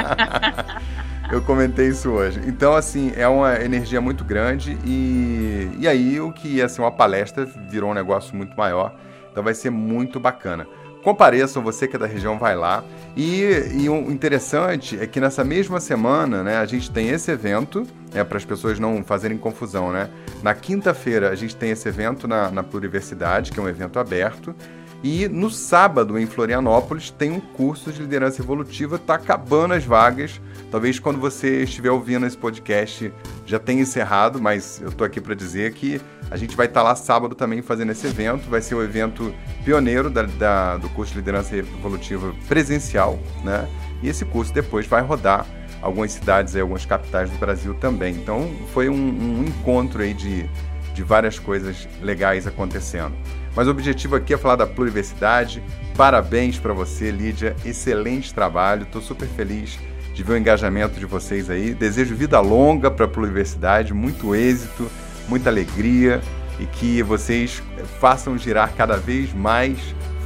eu 1.29 1.41
comentei 1.41 1.89
isso 1.89 2.09
hoje. 2.09 2.39
Então, 2.47 2.75
assim, 2.75 3.11
é 3.17 3.27
uma 3.27 3.61
energia 3.61 3.99
muito 3.99 4.23
grande 4.23 4.77
e, 4.85 5.71
e 5.77 5.85
aí 5.89 6.21
o 6.21 6.31
que 6.31 6.47
ia 6.47 6.69
ser 6.69 6.79
uma 6.79 6.91
palestra 6.91 7.45
virou 7.69 7.91
um 7.91 7.93
negócio 7.93 8.33
muito 8.33 8.55
maior. 8.55 8.95
Então 9.29 9.43
vai 9.43 9.53
ser 9.53 9.69
muito 9.69 10.21
bacana. 10.21 10.65
Compareçam, 11.03 11.63
você 11.63 11.87
que 11.87 11.95
é 11.95 11.99
da 11.99 12.05
região 12.05 12.37
vai 12.37 12.55
lá. 12.55 12.83
E, 13.15 13.87
o 13.89 14.11
interessante 14.11 14.97
é 14.99 15.07
que 15.07 15.19
nessa 15.19 15.43
mesma 15.43 15.79
semana, 15.79 16.43
né, 16.43 16.57
a 16.57 16.65
gente 16.65 16.91
tem 16.91 17.09
esse 17.09 17.31
evento, 17.31 17.85
é 18.13 18.23
para 18.23 18.37
as 18.37 18.45
pessoas 18.45 18.79
não 18.79 19.03
fazerem 19.03 19.37
confusão, 19.37 19.91
né? 19.91 20.09
Na 20.43 20.53
quinta-feira 20.53 21.29
a 21.29 21.35
gente 21.35 21.55
tem 21.55 21.71
esse 21.71 21.87
evento 21.87 22.27
na, 22.27 22.51
na 22.51 22.63
Pluriversidade, 22.63 23.51
que 23.51 23.59
é 23.59 23.63
um 23.63 23.69
evento 23.69 23.99
aberto. 23.99 24.55
E 25.01 25.29
no 25.29 25.49
sábado, 25.49 26.19
em 26.19 26.25
Florianópolis, 26.25 27.09
tem 27.09 27.31
um 27.31 27.39
curso 27.39 27.89
de 27.91 28.01
liderança 28.01 28.41
evolutiva, 28.41 28.97
está 28.97 29.15
acabando 29.15 29.73
as 29.73 29.85
vagas. 29.85 30.41
Talvez 30.69 30.99
quando 30.99 31.19
você 31.19 31.63
estiver 31.63 31.89
ouvindo 31.89 32.25
esse 32.25 32.37
podcast 32.37 33.11
já 33.45 33.57
tenha 33.57 33.81
encerrado, 33.81 34.41
mas 34.41 34.81
eu 34.81 34.89
estou 34.89 35.07
aqui 35.07 35.21
para 35.21 35.33
dizer 35.33 35.73
que 35.73 36.01
a 36.31 36.37
gente 36.37 36.55
vai 36.55 36.67
estar 36.67 36.81
tá 36.81 36.89
lá 36.89 36.95
sábado 36.95 37.35
também 37.35 37.61
fazendo 37.61 37.91
esse 37.91 38.05
evento. 38.05 38.49
Vai 38.49 38.61
ser 38.61 38.75
o 38.75 38.83
evento 38.83 39.33
pioneiro 39.63 40.09
da, 40.09 40.23
da, 40.23 40.77
do 40.77 40.89
curso 40.89 41.13
de 41.13 41.19
liderança 41.19 41.55
evolutiva 41.55 42.33
presencial, 42.47 43.19
né? 43.43 43.67
E 44.01 44.09
esse 44.09 44.23
curso 44.25 44.53
depois 44.53 44.85
vai 44.87 45.01
rodar 45.01 45.45
algumas 45.81 46.11
cidades 46.11 46.55
algumas 46.55 46.85
capitais 46.85 47.29
do 47.29 47.37
Brasil 47.37 47.73
também. 47.73 48.13
Então 48.15 48.49
foi 48.73 48.89
um, 48.89 48.95
um 48.95 49.45
encontro 49.45 50.03
aí 50.03 50.13
de, 50.13 50.49
de 50.93 51.03
várias 51.03 51.39
coisas 51.39 51.87
legais 52.01 52.45
acontecendo. 52.45 53.13
Mas 53.55 53.67
o 53.67 53.71
objetivo 53.71 54.15
aqui 54.15 54.33
é 54.33 54.37
falar 54.37 54.55
da 54.55 54.67
pluriversidade. 54.67 55.63
Parabéns 55.97 56.59
para 56.59 56.73
você, 56.73 57.11
Lídia. 57.11 57.55
Excelente 57.65 58.33
trabalho. 58.33 58.83
Estou 58.83 59.01
super 59.01 59.27
feliz 59.27 59.79
de 60.13 60.23
ver 60.23 60.33
o 60.33 60.37
engajamento 60.37 60.99
de 60.99 61.05
vocês 61.05 61.49
aí. 61.49 61.73
Desejo 61.73 62.15
vida 62.15 62.39
longa 62.39 62.91
para 62.91 63.05
a 63.05 63.07
pluriversidade, 63.07 63.93
muito 63.93 64.35
êxito, 64.35 64.89
muita 65.29 65.49
alegria 65.49 66.21
e 66.59 66.65
que 66.65 67.01
vocês 67.03 67.61
façam 67.99 68.37
girar 68.37 68.73
cada 68.75 68.97
vez 68.97 69.31
mais 69.33 69.77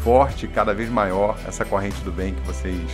forte, 0.04 0.48
cada 0.48 0.74
vez 0.74 0.90
maior 0.90 1.38
essa 1.48 1.64
corrente 1.64 2.00
do 2.02 2.12
bem 2.12 2.34
que 2.34 2.42
vocês 2.42 2.90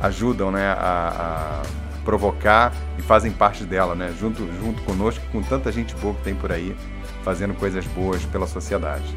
ajudam 0.00 0.50
né, 0.50 0.66
a, 0.66 1.62
a 1.62 2.02
provocar 2.04 2.72
e 2.98 3.02
fazem 3.02 3.30
parte 3.30 3.64
dela, 3.64 3.94
né, 3.94 4.12
junto, 4.18 4.44
junto 4.60 4.82
conosco, 4.82 5.24
com 5.30 5.42
tanta 5.42 5.70
gente 5.70 5.94
boa 5.96 6.14
que 6.14 6.22
tem 6.22 6.34
por 6.34 6.50
aí, 6.50 6.74
fazendo 7.22 7.54
coisas 7.54 7.86
boas 7.86 8.24
pela 8.24 8.46
sociedade. 8.46 9.16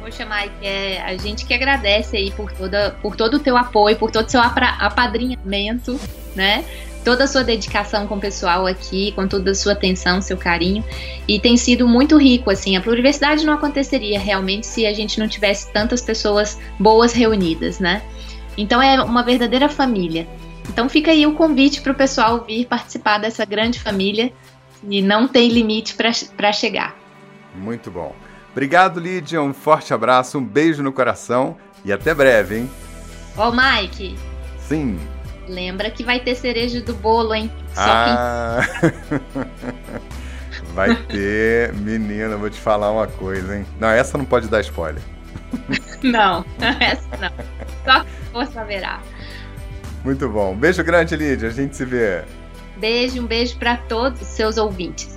Poxa, 0.00 0.26
Mike, 0.26 0.66
é, 0.66 1.02
a 1.02 1.16
gente 1.16 1.46
que 1.46 1.54
agradece 1.54 2.16
aí 2.16 2.30
por, 2.30 2.52
toda, 2.52 2.96
por 3.00 3.16
todo 3.16 3.34
o 3.34 3.38
teu 3.38 3.56
apoio, 3.56 3.96
por 3.96 4.10
todo 4.10 4.26
o 4.26 4.30
seu 4.30 4.40
apadrinhamento, 4.40 5.98
né? 6.34 6.64
Toda 7.04 7.24
a 7.24 7.26
sua 7.26 7.44
dedicação 7.44 8.06
com 8.06 8.16
o 8.16 8.20
pessoal 8.20 8.66
aqui, 8.66 9.12
com 9.12 9.28
toda 9.28 9.50
a 9.50 9.54
sua 9.54 9.74
atenção, 9.74 10.22
seu 10.22 10.38
carinho. 10.38 10.82
E 11.28 11.38
tem 11.38 11.56
sido 11.56 11.86
muito 11.86 12.16
rico, 12.16 12.50
assim. 12.50 12.76
A 12.76 12.80
pluriversidade 12.80 13.44
não 13.44 13.52
aconteceria 13.52 14.18
realmente 14.18 14.66
se 14.66 14.86
a 14.86 14.92
gente 14.94 15.20
não 15.20 15.28
tivesse 15.28 15.70
tantas 15.70 16.00
pessoas 16.00 16.58
boas 16.78 17.12
reunidas, 17.12 17.78
né? 17.78 18.02
Então 18.56 18.80
é 18.80 19.02
uma 19.02 19.22
verdadeira 19.22 19.68
família. 19.68 20.26
Então 20.68 20.88
fica 20.88 21.10
aí 21.10 21.26
o 21.26 21.34
convite 21.34 21.82
para 21.82 21.92
o 21.92 21.94
pessoal 21.94 22.42
vir 22.46 22.66
participar 22.66 23.18
dessa 23.18 23.44
grande 23.44 23.78
família 23.78 24.32
e 24.88 25.02
não 25.02 25.28
tem 25.28 25.48
limite 25.48 25.94
para 25.94 26.52
chegar. 26.52 26.96
Muito 27.54 27.90
bom. 27.90 28.14
Obrigado, 28.52 28.98
Lídia. 28.98 29.42
Um 29.42 29.52
forte 29.52 29.92
abraço, 29.92 30.38
um 30.38 30.44
beijo 30.44 30.82
no 30.82 30.92
coração 30.92 31.56
e 31.84 31.92
até 31.92 32.14
breve, 32.14 32.58
hein? 32.58 32.70
Ô, 33.36 33.50
Mike. 33.50 34.16
Sim. 34.58 34.98
Lembra 35.48 35.90
que 35.90 36.02
vai 36.02 36.20
ter 36.20 36.34
cereja 36.34 36.80
do 36.80 36.94
bolo, 36.94 37.34
hein? 37.34 37.50
Só 37.74 37.82
ah. 37.84 38.60
vai 40.74 40.94
ter. 40.94 41.72
Menina, 41.74 42.36
vou 42.36 42.50
te 42.50 42.60
falar 42.60 42.90
uma 42.90 43.06
coisa, 43.06 43.56
hein? 43.56 43.66
Não, 43.78 43.88
essa 43.88 44.16
não 44.16 44.24
pode 44.24 44.48
dar 44.48 44.60
spoiler. 44.60 45.02
não, 46.02 46.44
essa 46.80 47.16
não. 47.18 47.30
Só 47.84 48.04
que 48.04 48.10
força 48.32 48.60
haverá. 48.60 49.00
Muito 50.04 50.28
bom. 50.28 50.54
Beijo 50.54 50.82
grande, 50.84 51.16
Lídia. 51.16 51.48
A 51.48 51.52
gente 51.52 51.76
se 51.76 51.84
vê. 51.84 52.24
Beijo, 52.76 53.22
um 53.22 53.26
beijo 53.26 53.56
para 53.56 53.76
todos 53.76 54.20
os 54.20 54.28
seus 54.28 54.58
ouvintes. 54.58 55.13